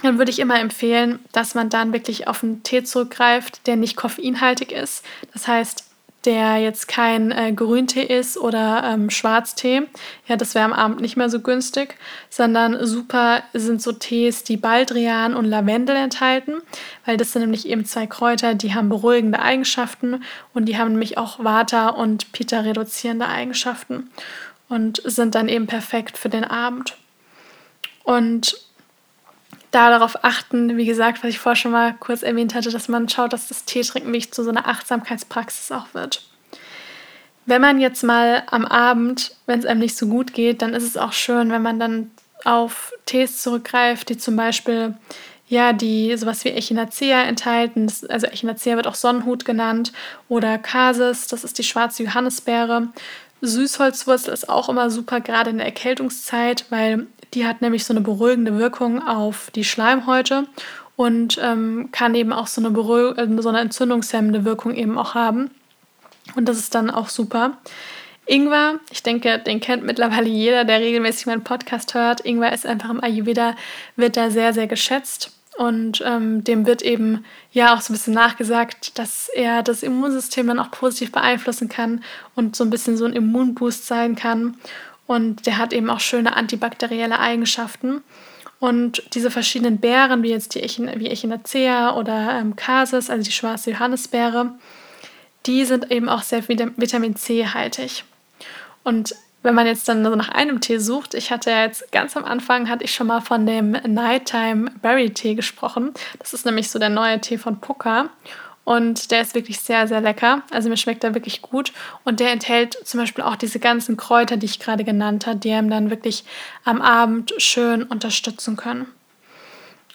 dann 0.05 0.18
würde 0.18 0.31
ich 0.31 0.38
immer 0.38 0.61
empfehlen, 0.61 1.18
dass 1.33 1.57
man 1.57 1.68
dann 1.68 1.92
wirklich 1.92 2.29
auf 2.29 2.44
einen 2.44 2.62
Tee 2.62 2.85
zurückgreift, 2.85 3.66
der 3.66 3.75
nicht 3.75 3.96
koffeinhaltig 3.96 4.70
ist. 4.70 5.05
Das 5.33 5.48
heißt, 5.48 5.91
der 6.25 6.59
jetzt 6.59 6.89
kein 6.89 7.31
äh, 7.31 7.53
Grüntee 7.53 8.05
ist 8.05 8.39
oder 8.39 8.83
ähm, 8.85 9.11
Schwarztee. 9.11 9.83
Ja, 10.27 10.37
das 10.37 10.55
wäre 10.55 10.65
am 10.65 10.73
Abend 10.73 11.01
nicht 11.01 11.17
mehr 11.17 11.29
so 11.29 11.41
günstig, 11.41 11.97
sondern 12.31 12.87
super 12.87 13.43
sind 13.53 13.83
so 13.83 13.93
Tees, 13.93 14.45
die 14.45 14.57
Baldrian 14.57 15.35
und 15.35 15.45
Lavendel 15.45 15.97
enthalten, 15.97 16.63
weil 17.05 17.17
das 17.17 17.33
sind 17.33 17.43
nämlich 17.43 17.69
eben 17.69 17.85
zwei 17.85 18.07
Kräuter, 18.07 18.55
die 18.55 18.75
haben 18.75 18.89
beruhigende 18.89 19.41
Eigenschaften 19.41 20.23
und 20.55 20.67
die 20.67 20.79
haben 20.79 20.93
nämlich 20.93 21.19
auch 21.19 21.43
Vata 21.43 21.89
und 21.89 22.33
Pitta 22.33 22.61
reduzierende 22.61 23.29
Eigenschaften 23.29 24.11
und 24.69 25.03
sind 25.05 25.35
dann 25.35 25.49
eben 25.49 25.67
perfekt 25.67 26.17
für 26.17 26.29
den 26.29 26.45
Abend. 26.45 26.97
Und 28.05 28.57
darauf 29.73 30.23
achten, 30.25 30.77
wie 30.77 30.85
gesagt, 30.85 31.25
was 31.25 31.31
ich 31.31 31.39
vorher 31.41 31.57
schon 31.57 31.73
mal 31.73 31.95
kurz 31.99 32.23
erwähnt 32.23 32.55
hatte, 32.55 32.71
dass 32.71 32.89
man 32.89 33.09
schaut, 33.09 33.33
dass 33.33 33.49
das 33.49 33.65
Teetrinken 33.65 34.13
wirklich 34.13 34.33
zu 34.33 34.45
so 34.45 34.51
einer 34.51 34.69
Achtsamkeitspraxis 34.69 35.73
auch 35.73 35.87
wird. 35.95 36.23
Wenn 37.47 37.61
man 37.61 37.81
jetzt 37.81 38.05
mal 38.05 38.45
am 38.47 38.65
Abend, 38.65 39.35
wenn 39.47 39.59
es 39.59 39.67
einem 39.67 39.81
nicht 39.81 39.97
so 39.97 40.07
gut 40.07 40.35
geht, 40.35 40.63
dann 40.63 40.75
ist 40.75 40.85
es 40.85 40.97
auch 40.97 41.13
schön, 41.13 41.51
wenn 41.51 41.63
man 41.63 41.81
dann 41.81 42.11
auf 42.45 42.93
Tees 43.07 43.43
zurückgreift, 43.43 44.09
die 44.09 44.19
zum 44.19 44.37
Beispiel 44.37 44.95
ja, 45.49 45.75
die 45.75 46.17
sowas 46.17 46.45
wie 46.47 46.51
Echinacea 46.51 47.25
enthalten. 47.25 47.93
Also 48.09 48.27
Echinacea 48.27 48.77
wird 48.77 48.87
auch 48.87 48.95
Sonnenhut 48.95 49.45
genannt 49.45 49.93
oder 50.29 50.57
Casis, 50.57 51.27
das 51.27 51.45
ist 51.45 51.59
die 51.59 51.65
schwarze 51.65 52.05
Johannisbeere. 52.05 52.89
Süßholzwurzel 53.43 54.33
ist 54.33 54.49
auch 54.49 54.71
immer 54.71 54.89
super, 54.89 55.21
gerade 55.21 55.51
in 55.51 55.59
der 55.59 55.67
Erkältungszeit, 55.67 56.65
weil 56.71 57.07
die 57.35 57.47
hat 57.47 57.62
nämlich 57.62 57.85
so 57.85 57.92
eine 57.92 58.01
beruhigende 58.01 58.59
Wirkung 58.59 59.07
auf 59.07 59.51
die 59.55 59.64
Schleimhäute 59.64 60.47
und 60.97 61.38
ähm, 61.42 61.88
kann 61.92 62.14
eben 62.14 62.33
auch 62.33 62.47
so 62.47 62.61
eine, 62.61 62.71
Beruhig 62.71 63.18
äh, 63.18 63.29
so 63.42 63.49
eine 63.49 63.61
entzündungshemmende 63.61 64.45
Wirkung 64.45 64.75
eben 64.75 64.99
auch 64.99 65.14
haben. 65.14 65.51
Und 66.37 66.49
das 66.49 66.59
ist 66.59 66.75
dann 66.75 66.90
auch 66.90 67.09
super. 67.09 67.59
Ingwer, 68.27 68.79
ich 68.90 69.03
denke, 69.03 69.38
den 69.40 69.61
kennt 69.61 69.85
mittlerweile 69.85 70.29
jeder, 70.29 70.64
der 70.64 70.81
regelmäßig 70.81 71.27
meinen 71.27 71.45
Podcast 71.45 71.95
hört. 71.95 72.25
Ingwer 72.25 72.53
ist 72.53 72.66
einfach 72.66 72.90
im 72.90 73.03
Ayurveda, 73.03 73.57
wird 73.97 74.16
da 74.16 74.31
sehr, 74.31 74.53
sehr 74.53 74.68
geschätzt. 74.68 75.33
Und 75.59 76.03
ähm, 76.07 76.45
dem 76.45 76.64
wird 76.64 76.81
eben 76.81 77.25
ja 77.51 77.75
auch 77.75 77.83
so 77.83 77.92
ein 77.92 77.97
bisschen 77.97 78.14
nachgesagt, 78.14 78.99
dass 78.99 79.29
er 79.29 79.62
das 79.62 79.83
Immunsystem 79.83 80.47
dann 80.47 80.59
auch 80.59 80.71
positiv 80.71 81.12
beeinflussen 81.12 81.68
kann 81.68 82.03
und 82.35 82.57
so 82.57 82.64
ein 82.64 82.71
bisschen 82.71 82.97
so 82.97 83.05
ein 83.05 83.12
Immunboost 83.12 83.87
sein 83.87 84.14
kann. 84.16 84.57
Und 85.07 85.47
der 85.47 85.59
hat 85.59 85.73
eben 85.73 85.91
auch 85.91 86.01
schöne 86.01 86.37
antibakterielle 86.37 87.19
Eigenschaften. 87.19 88.03
Und 88.61 89.03
diese 89.15 89.31
verschiedenen 89.31 89.79
Beeren, 89.79 90.23
wie 90.23 90.31
jetzt 90.31 90.55
die 90.55 90.62
Echin 90.62 90.91
wie 90.97 91.09
Echinacea 91.09 91.97
oder 91.97 92.38
ähm, 92.38 92.55
Casis, 92.55 93.11
also 93.11 93.25
die 93.25 93.33
schwarze 93.33 93.73
Johannisbeere, 93.73 94.53
die 95.47 95.65
sind 95.65 95.91
eben 95.91 96.09
auch 96.09 96.23
sehr 96.23 96.49
Vitamin 96.49 97.17
C 97.17 97.47
haltig. 97.47 98.05
Und 98.85 99.15
wenn 99.43 99.55
man 99.55 99.67
jetzt 99.67 99.88
dann 99.88 100.05
so 100.05 100.15
nach 100.15 100.29
einem 100.29 100.61
Tee 100.61 100.79
sucht, 100.79 101.15
ich 101.15 101.33
hatte 101.33 101.51
ja 101.51 101.65
jetzt 101.65 101.91
ganz 101.91 102.17
am 102.17 102.25
Anfang, 102.25 102.69
hatte 102.69 102.85
ich 102.85 102.95
schon 102.95 103.09
mal 103.09 103.21
von 103.21 103.45
dem 103.45 103.73
Nighttime 103.73 104.71
Berry 104.81 105.11
Tee 105.11 105.35
gesprochen. 105.35 105.93
Das 106.21 106.33
ist 106.33 106.47
nämlich 106.47 106.71
so 106.71 106.79
der 106.79 106.91
neue 106.91 107.21
Tee 107.21 107.38
von 107.38 107.61
Puka. 107.61 108.11
Und 108.64 109.11
der 109.11 109.22
ist 109.22 109.35
wirklich 109.35 109.61
sehr, 109.61 109.88
sehr 109.88 110.01
lecker. 110.01 110.42
Also 110.51 110.68
mir 110.68 110.77
schmeckt 110.77 111.03
er 111.03 111.14
wirklich 111.14 111.42
gut. 111.42 111.72
Und 112.05 112.20
der 112.20 112.31
enthält 112.31 112.79
zum 112.87 113.01
Beispiel 113.01 113.25
auch 113.25 113.37
diese 113.37 113.59
ganzen 113.59 113.96
Kräuter, 113.96 114.37
die 114.37 114.46
ich 114.46 114.61
gerade 114.61 114.85
genannt 114.85 115.27
habe, 115.27 115.38
die 115.38 115.53
einem 115.53 115.68
dann 115.68 115.90
wirklich 115.90 116.25
am 116.64 116.81
Abend 116.81 117.35
schön 117.38 117.83
unterstützen 117.83 118.57
können. 118.57 118.87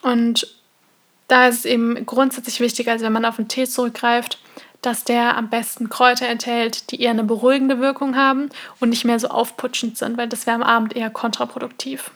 Und 0.01 0.47
da 1.27 1.47
ist 1.47 1.59
es 1.59 1.65
eben 1.65 2.05
grundsätzlich 2.05 2.59
wichtig, 2.59 2.89
also 2.89 3.05
wenn 3.05 3.13
man 3.13 3.25
auf 3.25 3.39
einen 3.39 3.47
Tee 3.47 3.67
zurückgreift, 3.67 4.39
dass 4.81 5.03
der 5.03 5.37
am 5.37 5.49
besten 5.49 5.89
Kräuter 5.89 6.27
enthält, 6.27 6.91
die 6.91 7.01
eher 7.01 7.11
eine 7.11 7.23
beruhigende 7.23 7.79
Wirkung 7.79 8.15
haben 8.15 8.49
und 8.79 8.89
nicht 8.89 9.05
mehr 9.05 9.19
so 9.19 9.27
aufputschend 9.29 9.97
sind, 9.97 10.17
weil 10.17 10.27
das 10.27 10.45
wäre 10.45 10.55
am 10.55 10.63
Abend 10.63 10.95
eher 10.95 11.09
kontraproduktiv. 11.09 12.11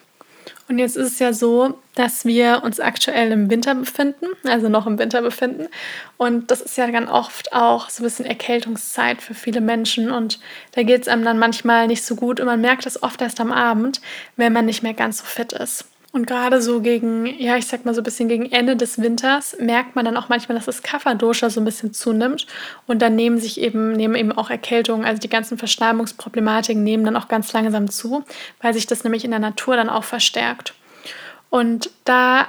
Und 0.72 0.80
jetzt 0.80 0.96
ist 0.96 1.12
es 1.12 1.20
ja 1.20 1.34
so, 1.34 1.78
dass 1.96 2.24
wir 2.24 2.62
uns 2.64 2.80
aktuell 2.80 3.34
im 3.34 3.50
Winter 3.50 3.76
befinden, 3.76 4.28
also 4.46 4.70
noch 4.70 4.88
im 4.88 4.98
Winter 4.98 5.22
befinden. 5.22 5.68
Und 6.16 6.50
das 6.50 6.62
ist 6.62 6.78
ja 6.78 6.88
dann 6.88 7.10
oft 7.10 7.52
auch 7.52 7.90
so 7.90 8.02
ein 8.02 8.06
bisschen 8.06 8.26
Erkältungszeit 8.26 9.22
für 9.22 9.34
viele 9.34 9.60
Menschen. 9.60 10.10
Und 10.10 10.40
da 10.72 10.84
geht 10.84 11.02
es 11.02 11.08
einem 11.10 11.26
dann 11.26 11.38
manchmal 11.38 11.88
nicht 11.88 12.06
so 12.06 12.16
gut. 12.16 12.40
Und 12.40 12.46
man 12.46 12.62
merkt 12.62 12.86
das 12.86 13.04
oft 13.04 13.22
erst 13.22 13.42
am 13.42 13.52
Abend, 13.52 14.00
wenn 14.38 14.54
man 14.54 14.66
nicht 14.66 14.82
mehr 14.82 14.94
ganz 14.94 15.18
so 15.18 15.26
fit 15.26 15.52
ist. 15.52 15.91
Und 16.14 16.28
gerade 16.28 16.62
so 16.62 16.82
gegen, 16.82 17.26
ja, 17.26 17.56
ich 17.56 17.68
sag 17.68 17.86
mal 17.86 17.94
so 17.94 18.02
ein 18.02 18.04
bisschen 18.04 18.28
gegen 18.28 18.52
Ende 18.52 18.76
des 18.76 19.02
Winters 19.02 19.56
merkt 19.60 19.96
man 19.96 20.04
dann 20.04 20.18
auch 20.18 20.28
manchmal, 20.28 20.58
dass 20.58 20.66
das 20.66 20.84
Kapha-Dosha 20.84 21.50
so 21.50 21.62
ein 21.62 21.66
bisschen 21.66 21.94
zunimmt. 21.94 22.48
Und 22.86 23.02
dann 23.02 23.16
nehmen 23.16 23.40
sich 23.40 23.62
eben, 23.62 23.94
nehmen 23.94 24.16
eben 24.16 24.34
auch 24.34 24.50
Erkältungen, 24.50 25.06
also 25.06 25.22
die 25.22 25.30
ganzen 25.30 25.58
Verschleimungsproblematiken 25.58 26.84
nehmen 26.84 27.06
dann 27.06 27.16
auch 27.16 27.30
ganz 27.30 27.54
langsam 27.54 27.90
zu, 27.90 28.26
weil 28.62 28.74
sich 28.74 28.88
das 28.88 29.06
nämlich 29.06 29.24
in 29.24 29.32
der 29.32 29.40
Natur 29.40 29.78
dann 29.78 29.90
auch 29.90 30.04
verstärkt. 30.04 30.74
Und 31.50 31.90
da 32.04 32.48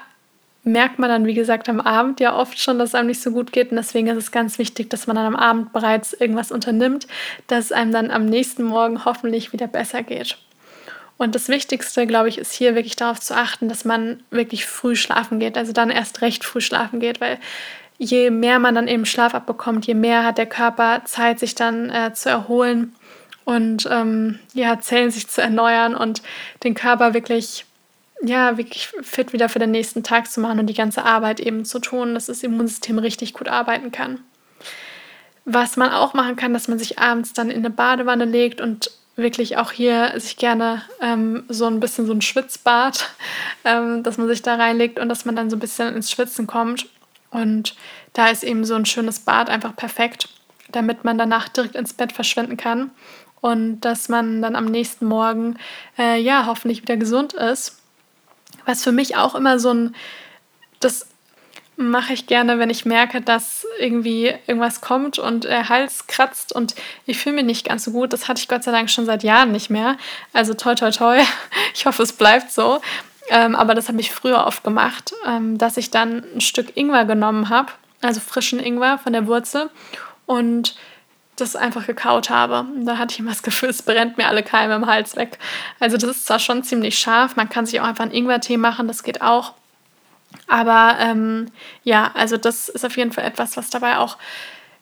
merkt 0.64 0.98
man 0.98 1.08
dann, 1.08 1.26
wie 1.26 1.34
gesagt, 1.34 1.68
am 1.68 1.80
Abend 1.80 2.20
ja 2.20 2.36
oft 2.36 2.58
schon, 2.58 2.78
dass 2.78 2.90
es 2.90 2.94
einem 2.94 3.08
nicht 3.08 3.22
so 3.22 3.30
gut 3.30 3.52
geht. 3.52 3.70
Und 3.70 3.76
deswegen 3.76 4.08
ist 4.08 4.16
es 4.16 4.32
ganz 4.32 4.58
wichtig, 4.58 4.90
dass 4.90 5.06
man 5.06 5.16
dann 5.16 5.26
am 5.26 5.36
Abend 5.36 5.72
bereits 5.72 6.12
irgendwas 6.12 6.50
unternimmt, 6.50 7.06
dass 7.46 7.66
es 7.66 7.72
einem 7.72 7.92
dann 7.92 8.10
am 8.10 8.26
nächsten 8.26 8.64
Morgen 8.64 9.04
hoffentlich 9.04 9.52
wieder 9.52 9.66
besser 9.66 10.02
geht. 10.02 10.36
Und 11.18 11.34
das 11.34 11.48
Wichtigste, 11.48 12.06
glaube 12.06 12.28
ich, 12.28 12.38
ist 12.38 12.52
hier 12.52 12.74
wirklich 12.74 12.96
darauf 12.96 13.20
zu 13.20 13.36
achten, 13.36 13.68
dass 13.68 13.84
man 13.84 14.22
wirklich 14.30 14.66
früh 14.66 14.96
schlafen 14.96 15.38
geht. 15.38 15.56
Also 15.56 15.72
dann 15.72 15.90
erst 15.90 16.20
recht 16.20 16.44
früh 16.44 16.60
schlafen 16.60 17.00
geht, 17.00 17.20
weil 17.20 17.38
je 17.98 18.30
mehr 18.30 18.58
man 18.58 18.74
dann 18.74 18.88
eben 18.88 19.06
Schlaf 19.06 19.34
abbekommt, 19.34 19.86
je 19.86 19.94
mehr 19.94 20.24
hat 20.24 20.38
der 20.38 20.46
Körper 20.46 21.02
Zeit, 21.04 21.38
sich 21.38 21.54
dann 21.54 21.90
äh, 21.90 22.12
zu 22.14 22.28
erholen 22.28 22.94
und 23.44 23.88
ähm, 23.90 24.38
ja, 24.54 24.80
Zellen 24.80 25.10
sich 25.10 25.28
zu 25.28 25.40
erneuern 25.40 25.94
und 25.94 26.22
den 26.64 26.74
Körper 26.74 27.14
wirklich, 27.14 27.64
ja, 28.22 28.56
wirklich 28.56 28.88
fit 29.02 29.32
wieder 29.32 29.48
für 29.48 29.58
den 29.58 29.70
nächsten 29.70 30.02
Tag 30.02 30.30
zu 30.30 30.40
machen 30.40 30.58
und 30.58 30.66
die 30.66 30.74
ganze 30.74 31.04
Arbeit 31.04 31.40
eben 31.40 31.64
zu 31.64 31.78
tun, 31.78 32.14
dass 32.14 32.26
das 32.26 32.42
Immunsystem 32.42 32.98
richtig 32.98 33.34
gut 33.34 33.48
arbeiten 33.48 33.92
kann. 33.92 34.20
Was 35.44 35.76
man 35.76 35.90
auch 35.90 36.14
machen 36.14 36.36
kann, 36.36 36.52
dass 36.52 36.68
man 36.68 36.78
sich 36.78 36.98
abends 36.98 37.32
dann 37.32 37.50
in 37.50 37.58
eine 37.58 37.70
Badewanne 37.70 38.24
legt 38.24 38.60
und 38.60 38.90
wirklich 39.16 39.58
auch 39.58 39.72
hier 39.72 40.12
sich 40.18 40.36
gerne 40.36 40.82
ähm, 41.00 41.44
so 41.48 41.66
ein 41.66 41.80
bisschen 41.80 42.06
so 42.06 42.12
ein 42.12 42.22
Schwitzbad, 42.22 43.10
ähm, 43.64 44.02
dass 44.02 44.18
man 44.18 44.28
sich 44.28 44.42
da 44.42 44.54
reinlegt 44.54 44.98
und 44.98 45.08
dass 45.08 45.24
man 45.24 45.36
dann 45.36 45.50
so 45.50 45.56
ein 45.56 45.60
bisschen 45.60 45.94
ins 45.94 46.10
Schwitzen 46.10 46.46
kommt. 46.46 46.86
Und 47.30 47.74
da 48.12 48.28
ist 48.28 48.44
eben 48.44 48.64
so 48.64 48.74
ein 48.74 48.86
schönes 48.86 49.20
Bad 49.20 49.48
einfach 49.48 49.74
perfekt, 49.74 50.28
damit 50.70 51.04
man 51.04 51.18
danach 51.18 51.48
direkt 51.48 51.76
ins 51.76 51.94
Bett 51.94 52.12
verschwinden 52.12 52.56
kann 52.56 52.90
und 53.40 53.80
dass 53.80 54.08
man 54.08 54.40
dann 54.40 54.56
am 54.56 54.66
nächsten 54.66 55.06
Morgen 55.06 55.56
äh, 55.98 56.18
ja 56.18 56.46
hoffentlich 56.46 56.82
wieder 56.82 56.96
gesund 56.96 57.34
ist. 57.34 57.82
Was 58.64 58.84
für 58.84 58.92
mich 58.92 59.16
auch 59.16 59.34
immer 59.34 59.58
so 59.58 59.72
ein 59.72 59.94
das 60.80 61.06
mache 61.82 62.12
ich 62.12 62.26
gerne, 62.26 62.58
wenn 62.58 62.70
ich 62.70 62.84
merke, 62.84 63.20
dass 63.20 63.66
irgendwie 63.78 64.34
irgendwas 64.46 64.80
kommt 64.80 65.18
und 65.18 65.44
der 65.44 65.68
Hals 65.68 66.06
kratzt 66.06 66.52
und 66.52 66.74
ich 67.06 67.18
fühle 67.18 67.36
mich 67.36 67.44
nicht 67.44 67.66
ganz 67.66 67.84
so 67.84 67.92
gut. 67.92 68.12
Das 68.12 68.28
hatte 68.28 68.40
ich 68.40 68.48
Gott 68.48 68.64
sei 68.64 68.72
Dank 68.72 68.90
schon 68.90 69.06
seit 69.06 69.22
Jahren 69.22 69.52
nicht 69.52 69.70
mehr. 69.70 69.96
Also 70.32 70.54
toi 70.54 70.74
toi 70.74 70.90
toi. 70.90 71.20
Ich 71.74 71.86
hoffe, 71.86 72.02
es 72.02 72.12
bleibt 72.12 72.50
so. 72.50 72.80
Ähm, 73.30 73.54
aber 73.54 73.74
das 73.74 73.88
habe 73.88 74.00
ich 74.00 74.10
früher 74.10 74.46
oft 74.46 74.64
gemacht, 74.64 75.14
ähm, 75.26 75.56
dass 75.56 75.76
ich 75.76 75.90
dann 75.90 76.24
ein 76.34 76.40
Stück 76.40 76.76
Ingwer 76.76 77.04
genommen 77.04 77.48
habe, 77.48 77.72
also 78.00 78.20
frischen 78.20 78.58
Ingwer 78.58 78.98
von 78.98 79.12
der 79.12 79.26
Wurzel 79.26 79.70
und 80.26 80.74
das 81.36 81.56
einfach 81.56 81.86
gekaut 81.86 82.30
habe. 82.30 82.66
Da 82.84 82.98
hatte 82.98 83.14
ich 83.14 83.20
immer 83.20 83.30
das 83.30 83.42
Gefühl, 83.42 83.70
es 83.70 83.82
brennt 83.82 84.18
mir 84.18 84.28
alle 84.28 84.42
Keime 84.42 84.74
im 84.74 84.86
Hals 84.86 85.16
weg. 85.16 85.38
Also 85.80 85.96
das 85.96 86.10
ist 86.10 86.26
zwar 86.26 86.38
schon 86.38 86.62
ziemlich 86.62 86.98
scharf, 86.98 87.36
man 87.36 87.48
kann 87.48 87.64
sich 87.64 87.80
auch 87.80 87.86
einfach 87.86 88.04
einen 88.04 88.12
Ingwertee 88.12 88.56
machen, 88.56 88.86
das 88.88 89.02
geht 89.02 89.22
auch. 89.22 89.54
Aber 90.46 90.96
ähm, 91.00 91.46
ja, 91.84 92.10
also 92.14 92.36
das 92.36 92.68
ist 92.68 92.84
auf 92.84 92.96
jeden 92.96 93.12
Fall 93.12 93.24
etwas, 93.24 93.56
was 93.56 93.70
dabei 93.70 93.98
auch 93.98 94.18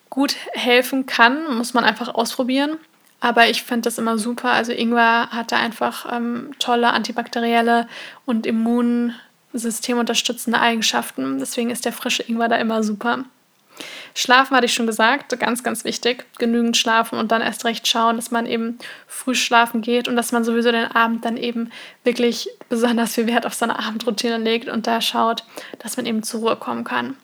gut 0.08 0.34
helfen 0.52 1.04
kann. 1.06 1.56
Muss 1.56 1.74
man 1.74 1.84
einfach 1.84 2.14
ausprobieren. 2.14 2.78
Aber 3.20 3.48
ich 3.48 3.62
finde 3.62 3.82
das 3.82 3.98
immer 3.98 4.18
super. 4.18 4.50
Also 4.52 4.72
Ingwer 4.72 5.28
hat 5.30 5.52
da 5.52 5.56
einfach 5.56 6.10
ähm, 6.10 6.52
tolle 6.58 6.88
antibakterielle 6.88 7.86
und 8.24 8.46
immunsystemunterstützende 8.46 10.58
Eigenschaften. 10.58 11.38
Deswegen 11.38 11.68
ist 11.70 11.84
der 11.84 11.92
frische 11.92 12.22
Ingwer 12.22 12.48
da 12.48 12.56
immer 12.56 12.82
super. 12.82 13.24
Schlafen 14.14 14.56
hatte 14.56 14.66
ich 14.66 14.74
schon 14.74 14.86
gesagt, 14.86 15.38
ganz, 15.38 15.62
ganz 15.62 15.84
wichtig. 15.84 16.26
Genügend 16.38 16.76
schlafen 16.76 17.18
und 17.18 17.32
dann 17.32 17.42
erst 17.42 17.64
recht 17.64 17.86
schauen, 17.86 18.16
dass 18.16 18.30
man 18.30 18.46
eben 18.46 18.78
früh 19.06 19.34
schlafen 19.34 19.82
geht 19.82 20.08
und 20.08 20.16
dass 20.16 20.32
man 20.32 20.44
sowieso 20.44 20.72
den 20.72 20.84
Abend 20.84 21.24
dann 21.24 21.36
eben 21.36 21.70
wirklich 22.04 22.48
besonders 22.68 23.14
viel 23.14 23.26
Wert 23.26 23.46
auf 23.46 23.54
seine 23.54 23.78
Abendroutine 23.78 24.38
legt 24.38 24.68
und 24.68 24.86
da 24.86 25.00
schaut, 25.00 25.44
dass 25.78 25.96
man 25.96 26.06
eben 26.06 26.22
zur 26.22 26.40
Ruhe 26.40 26.56
kommen 26.56 26.84
kann. 26.84 27.16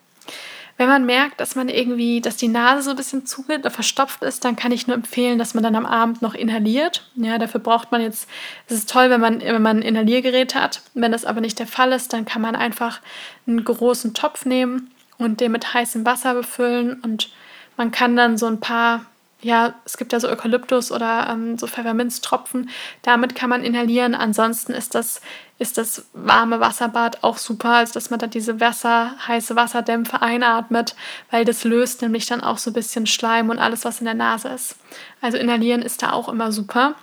Wenn 0.78 0.88
man 0.88 1.06
merkt, 1.06 1.40
dass 1.40 1.54
man 1.54 1.70
irgendwie, 1.70 2.20
dass 2.20 2.37
die 2.37 2.48
Nase 2.48 2.82
so 2.82 2.90
ein 2.90 2.96
bisschen 2.96 3.24
zugeht 3.24 3.61
oder 3.61 3.70
verstopft 3.70 4.22
ist, 4.22 4.44
dann 4.44 4.56
kann 4.56 4.72
ich 4.72 4.87
nur 4.87 4.94
empfehlen, 4.94 5.38
dass 5.38 5.54
man 5.54 5.64
dann 5.64 5.74
am 5.74 5.87
Abend 5.87 6.20
noch 6.20 6.35
inhaliert. 6.35 7.09
Ja, 7.14 7.38
dafür 7.38 7.61
braucht 7.61 7.92
man 7.92 8.02
jetzt, 8.02 8.28
es 8.68 8.76
ist 8.76 8.90
toll, 8.90 9.09
wenn 9.09 9.20
man, 9.20 9.40
wenn 9.40 9.62
man 9.62 9.78
ein 9.78 9.82
Inhaliergerät 9.82 10.54
hat. 10.54 10.82
Wenn 10.92 11.12
das 11.12 11.24
aber 11.24 11.40
nicht 11.40 11.59
der 11.59 11.66
Fall 11.66 11.92
ist, 11.92 12.12
dann 12.12 12.26
kann 12.26 12.42
man 12.42 12.54
einfach 12.54 13.00
einen 13.46 13.64
großen 13.64 14.12
Topf 14.12 14.44
nehmen 14.44 14.90
und 15.18 15.40
den 15.40 15.52
mit 15.52 15.74
heißem 15.74 16.05
Wasser 16.05 16.35
befüllen 16.35 17.00
und 17.02 17.31
man 17.76 17.90
kann 17.90 18.16
dann 18.16 18.38
so 18.38 18.46
ein 18.46 18.61
paar, 18.61 19.05
ja, 19.42 19.74
es 19.85 19.96
gibt 19.96 20.12
ja 20.12 20.20
so 20.20 20.29
Eukalyptus 20.29 20.90
oder 20.90 21.29
ähm, 21.31 21.59
so 21.59 21.66
Pfefferminztropfen, 21.66 22.70
damit 23.02 23.35
kann 23.35 23.50
man 23.50 23.62
inhalieren. 23.62 24.14
Ansonsten 24.14 24.72
ist 24.72 24.94
das, 24.94 25.20
ist 25.59 25.76
das 25.79 26.07
warme 26.14 26.61
Wasserbad 26.61 27.22
auch 27.22 27.38
super, 27.38 27.70
also 27.70 27.94
dass 27.94 28.11
man 28.11 28.18
da 28.18 28.26
diese 28.26 28.61
Wasser, 28.61 29.14
heiße 29.26 29.57
Wasserdämpfe 29.57 30.22
einatmet, 30.22 30.96
weil 31.31 31.44
das 31.44 31.64
löst 31.64 32.02
nämlich 32.02 32.26
dann 32.26 32.42
auch 32.42 32.59
so 32.59 32.70
ein 32.70 32.74
bisschen 32.74 33.07
Schleim 33.07 33.50
und 33.50 33.59
alles, 33.59 33.85
was 33.85 34.00
in 34.00 34.07
der 34.07 34.14
Nase 34.14 34.48
ist. 34.48 34.76
Also 35.20 35.37
inhalieren 35.37 35.83
ist 35.83 36.02
da 36.02 36.12
auch 36.12 36.29
immer 36.29 36.50
super. 36.50 36.94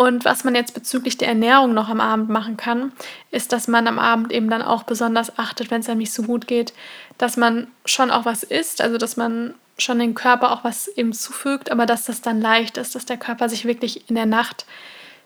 Und 0.00 0.24
was 0.24 0.44
man 0.44 0.54
jetzt 0.54 0.72
bezüglich 0.72 1.18
der 1.18 1.28
Ernährung 1.28 1.74
noch 1.74 1.90
am 1.90 2.00
Abend 2.00 2.30
machen 2.30 2.56
kann, 2.56 2.92
ist, 3.30 3.52
dass 3.52 3.68
man 3.68 3.86
am 3.86 3.98
Abend 3.98 4.32
eben 4.32 4.48
dann 4.48 4.62
auch 4.62 4.84
besonders 4.84 5.38
achtet, 5.38 5.70
wenn 5.70 5.82
es 5.82 5.90
einem 5.90 5.98
nicht 5.98 6.14
so 6.14 6.22
gut 6.22 6.46
geht, 6.46 6.72
dass 7.18 7.36
man 7.36 7.66
schon 7.84 8.10
auch 8.10 8.24
was 8.24 8.42
isst, 8.42 8.80
also 8.80 8.96
dass 8.96 9.18
man 9.18 9.52
schon 9.76 9.98
den 9.98 10.14
Körper 10.14 10.52
auch 10.52 10.64
was 10.64 10.88
eben 10.88 11.12
zufügt, 11.12 11.70
aber 11.70 11.84
dass 11.84 12.06
das 12.06 12.22
dann 12.22 12.40
leicht 12.40 12.78
ist, 12.78 12.94
dass 12.94 13.04
der 13.04 13.18
Körper 13.18 13.50
sich 13.50 13.66
wirklich 13.66 14.08
in 14.08 14.14
der 14.14 14.24
Nacht 14.24 14.64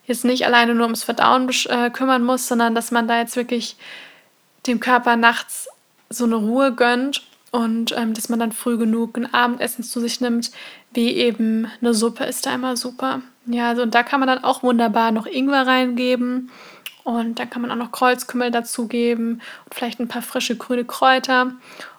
jetzt 0.09 0.25
nicht 0.25 0.45
alleine 0.45 0.75
nur 0.75 0.87
ums 0.87 1.05
Verdauen 1.05 1.49
äh, 1.69 1.91
kümmern 1.91 2.25
muss, 2.25 2.49
sondern 2.49 2.75
dass 2.75 2.91
man 2.91 3.07
da 3.07 3.21
jetzt 3.21 3.37
wirklich 3.37 3.77
dem 4.67 4.81
Körper 4.81 5.15
nachts 5.15 5.69
so 6.11 6.25
eine 6.25 6.35
Ruhe 6.35 6.73
gönnt 6.73 7.23
und 7.55 7.97
ähm, 7.97 8.15
dass 8.15 8.29
man 8.29 8.41
dann 8.41 8.51
früh 8.51 8.77
genug 8.77 9.17
ein 9.17 9.33
Abendessen 9.33 9.85
zu 9.85 10.01
sich 10.01 10.21
nimmt, 10.21 10.51
wie 10.93 11.13
eben 11.13 11.69
eine 11.81 11.95
Suppe 11.95 12.25
ist 12.25 12.47
da 12.47 12.55
immer 12.57 12.77
super. 12.77 13.23
Ja, 13.47 13.69
also 13.69 13.83
und 13.83 13.95
da 13.95 14.03
kann 14.03 14.19
man 14.19 14.27
dann 14.27 14.43
auch 14.43 14.65
wunderbar 14.65 15.13
noch 15.13 15.27
Ingwer 15.27 15.65
reingeben 15.65 16.51
und 17.05 17.39
dann 17.39 17.51
kann 17.51 17.63
man 17.63 17.71
auch 17.71 17.77
noch 17.77 17.93
Kreuzkümmel 17.93 18.51
dazugeben 18.51 19.35
und 19.67 19.73
vielleicht 19.73 20.01
ein 20.01 20.09
paar 20.09 20.23
frische 20.23 20.57
grüne 20.57 20.85
Kräuter. 20.85 21.53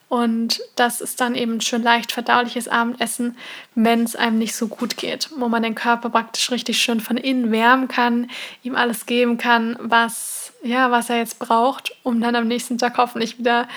Und 0.10 0.60
das 0.76 1.00
ist 1.00 1.22
dann 1.22 1.36
eben 1.36 1.62
schön 1.62 1.84
leicht 1.84 2.12
verdauliches 2.12 2.68
Abendessen, 2.68 3.38
wenn 3.76 4.04
es 4.04 4.18
einem 4.18 4.38
nicht 4.38 4.56
so 4.56 4.68
gut 4.68 4.98
geht, 4.98 5.30
wo 5.38 5.48
man 5.48 5.64
den 5.64 5.74
Körper 5.74 6.10
praktisch 6.10 6.52
richtig 6.52 6.82
schön 6.82 7.00
von 7.00 7.16
innen 7.16 7.54
wärmen 7.54 7.88
kann, 7.88 8.30
ihm 8.62 8.76
alles 8.76 9.06
geben 9.06 9.38
kann, 9.38 9.78
was, 9.80 10.35
ja, 10.66 10.92
was 10.92 11.10
er 11.10 11.18
jetzt 11.18 11.40
braucht, 11.40 11.96
um 12.04 12.20
dann 12.20 12.36
am 12.36 12.48
nächsten 12.48 12.78
Tag 12.78 12.98
hoffentlich 12.98 13.38
wieder 13.38 13.68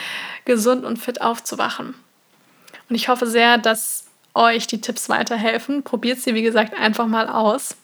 gesund 0.45 0.85
und 0.85 0.99
fit 0.99 1.21
aufzuwachen. 1.21 1.95
Und 2.89 2.97
ich 2.97 3.09
hoffe 3.09 3.27
sehr, 3.27 3.59
dass 3.59 4.07
euch 4.35 4.67
die 4.67 4.81
Tipps 4.81 5.09
weiterhelfen. 5.09 5.83
Probiert 5.83 6.19
sie, 6.19 6.35
wie 6.35 6.43
gesagt, 6.43 6.79
einfach 6.79 7.07
mal 7.07 7.29
aus. 7.29 7.77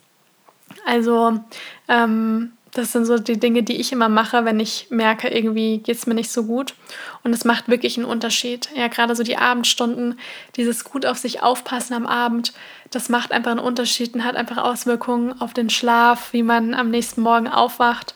Also, 0.86 1.40
ähm, 1.88 2.52
das 2.72 2.90
sind 2.90 3.04
so 3.04 3.18
die 3.18 3.38
Dinge, 3.38 3.62
die 3.62 3.76
ich 3.76 3.92
immer 3.92 4.08
mache, 4.08 4.44
wenn 4.44 4.58
ich 4.58 4.88
merke, 4.90 5.28
irgendwie 5.28 5.78
geht 5.78 5.96
es 5.96 6.06
mir 6.06 6.14
nicht 6.14 6.32
so 6.32 6.44
gut. 6.44 6.74
Und 7.22 7.32
es 7.32 7.44
macht 7.44 7.68
wirklich 7.68 7.96
einen 7.96 8.06
Unterschied. 8.06 8.68
Ja, 8.74 8.88
gerade 8.88 9.14
so 9.14 9.22
die 9.22 9.36
Abendstunden, 9.36 10.18
dieses 10.56 10.82
gut 10.82 11.06
auf 11.06 11.18
sich 11.18 11.42
aufpassen 11.42 11.94
am 11.94 12.06
Abend, 12.06 12.52
das 12.90 13.08
macht 13.08 13.30
einfach 13.30 13.52
einen 13.52 13.60
Unterschied 13.60 14.14
und 14.14 14.24
hat 14.24 14.34
einfach 14.34 14.56
Auswirkungen 14.56 15.40
auf 15.40 15.52
den 15.52 15.70
Schlaf, 15.70 16.32
wie 16.32 16.42
man 16.42 16.74
am 16.74 16.90
nächsten 16.90 17.20
Morgen 17.20 17.48
aufwacht. 17.48 18.14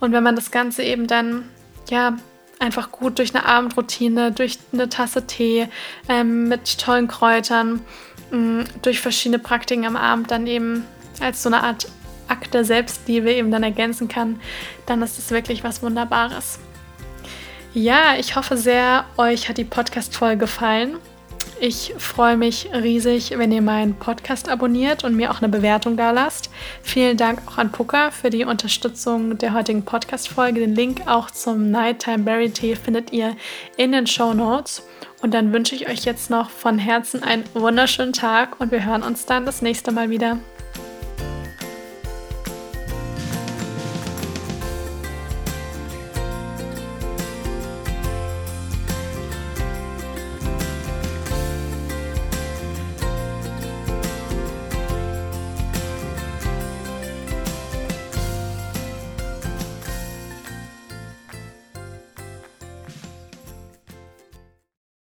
Und 0.00 0.12
wenn 0.12 0.22
man 0.22 0.34
das 0.34 0.50
Ganze 0.50 0.82
eben 0.82 1.06
dann, 1.06 1.48
ja, 1.88 2.16
einfach 2.58 2.90
gut 2.92 3.18
durch 3.18 3.34
eine 3.34 3.46
Abendroutine, 3.46 4.32
durch 4.32 4.58
eine 4.72 4.88
Tasse 4.88 5.26
Tee 5.26 5.68
ähm, 6.08 6.48
mit 6.48 6.78
tollen 6.78 7.08
Kräutern, 7.08 7.80
mh, 8.30 8.38
mm, 8.38 8.64
durch 8.82 9.00
verschiedene 9.00 9.38
Praktiken 9.38 9.86
am 9.86 9.96
Abend 9.96 10.30
dann 10.30 10.46
eben 10.46 10.84
als 11.20 11.42
so 11.42 11.48
eine 11.48 11.62
Art 11.62 11.88
Akt 12.28 12.54
der 12.54 12.64
Selbstliebe 12.64 13.32
eben 13.32 13.50
dann 13.50 13.62
ergänzen 13.62 14.08
kann, 14.08 14.40
dann 14.86 15.02
ist 15.02 15.18
es 15.18 15.30
wirklich 15.30 15.64
was 15.64 15.82
Wunderbares. 15.82 16.60
Ja, 17.74 18.16
ich 18.18 18.36
hoffe 18.36 18.56
sehr, 18.56 19.04
euch 19.16 19.48
hat 19.48 19.58
die 19.58 19.64
Podcast-Folge 19.64 20.38
gefallen. 20.38 20.96
Ich 21.60 21.94
freue 21.98 22.36
mich 22.36 22.68
riesig, 22.72 23.34
wenn 23.36 23.52
ihr 23.52 23.62
meinen 23.62 23.94
Podcast 23.94 24.48
abonniert 24.48 25.04
und 25.04 25.14
mir 25.14 25.30
auch 25.30 25.38
eine 25.38 25.48
Bewertung 25.48 25.96
da 25.96 26.10
lasst. 26.10 26.50
Vielen 26.82 27.16
Dank 27.16 27.40
auch 27.46 27.58
an 27.58 27.70
Puka 27.70 28.10
für 28.10 28.30
die 28.30 28.44
Unterstützung 28.44 29.36
der 29.36 29.52
heutigen 29.52 29.84
Podcast-Folge. 29.84 30.60
Den 30.60 30.74
Link 30.74 31.02
auch 31.06 31.30
zum 31.30 31.70
Nighttime 31.70 32.24
Berry 32.24 32.50
Tea 32.50 32.74
findet 32.74 33.12
ihr 33.12 33.36
in 33.76 33.92
den 33.92 34.06
Show 34.06 34.32
Notes. 34.32 34.82
Und 35.20 35.34
dann 35.34 35.52
wünsche 35.52 35.74
ich 35.74 35.88
euch 35.88 36.04
jetzt 36.06 36.30
noch 36.30 36.48
von 36.48 36.78
Herzen 36.78 37.22
einen 37.22 37.44
wunderschönen 37.52 38.14
Tag 38.14 38.58
und 38.58 38.70
wir 38.70 38.84
hören 38.84 39.02
uns 39.02 39.26
dann 39.26 39.44
das 39.44 39.60
nächste 39.60 39.92
Mal 39.92 40.08
wieder. 40.08 40.38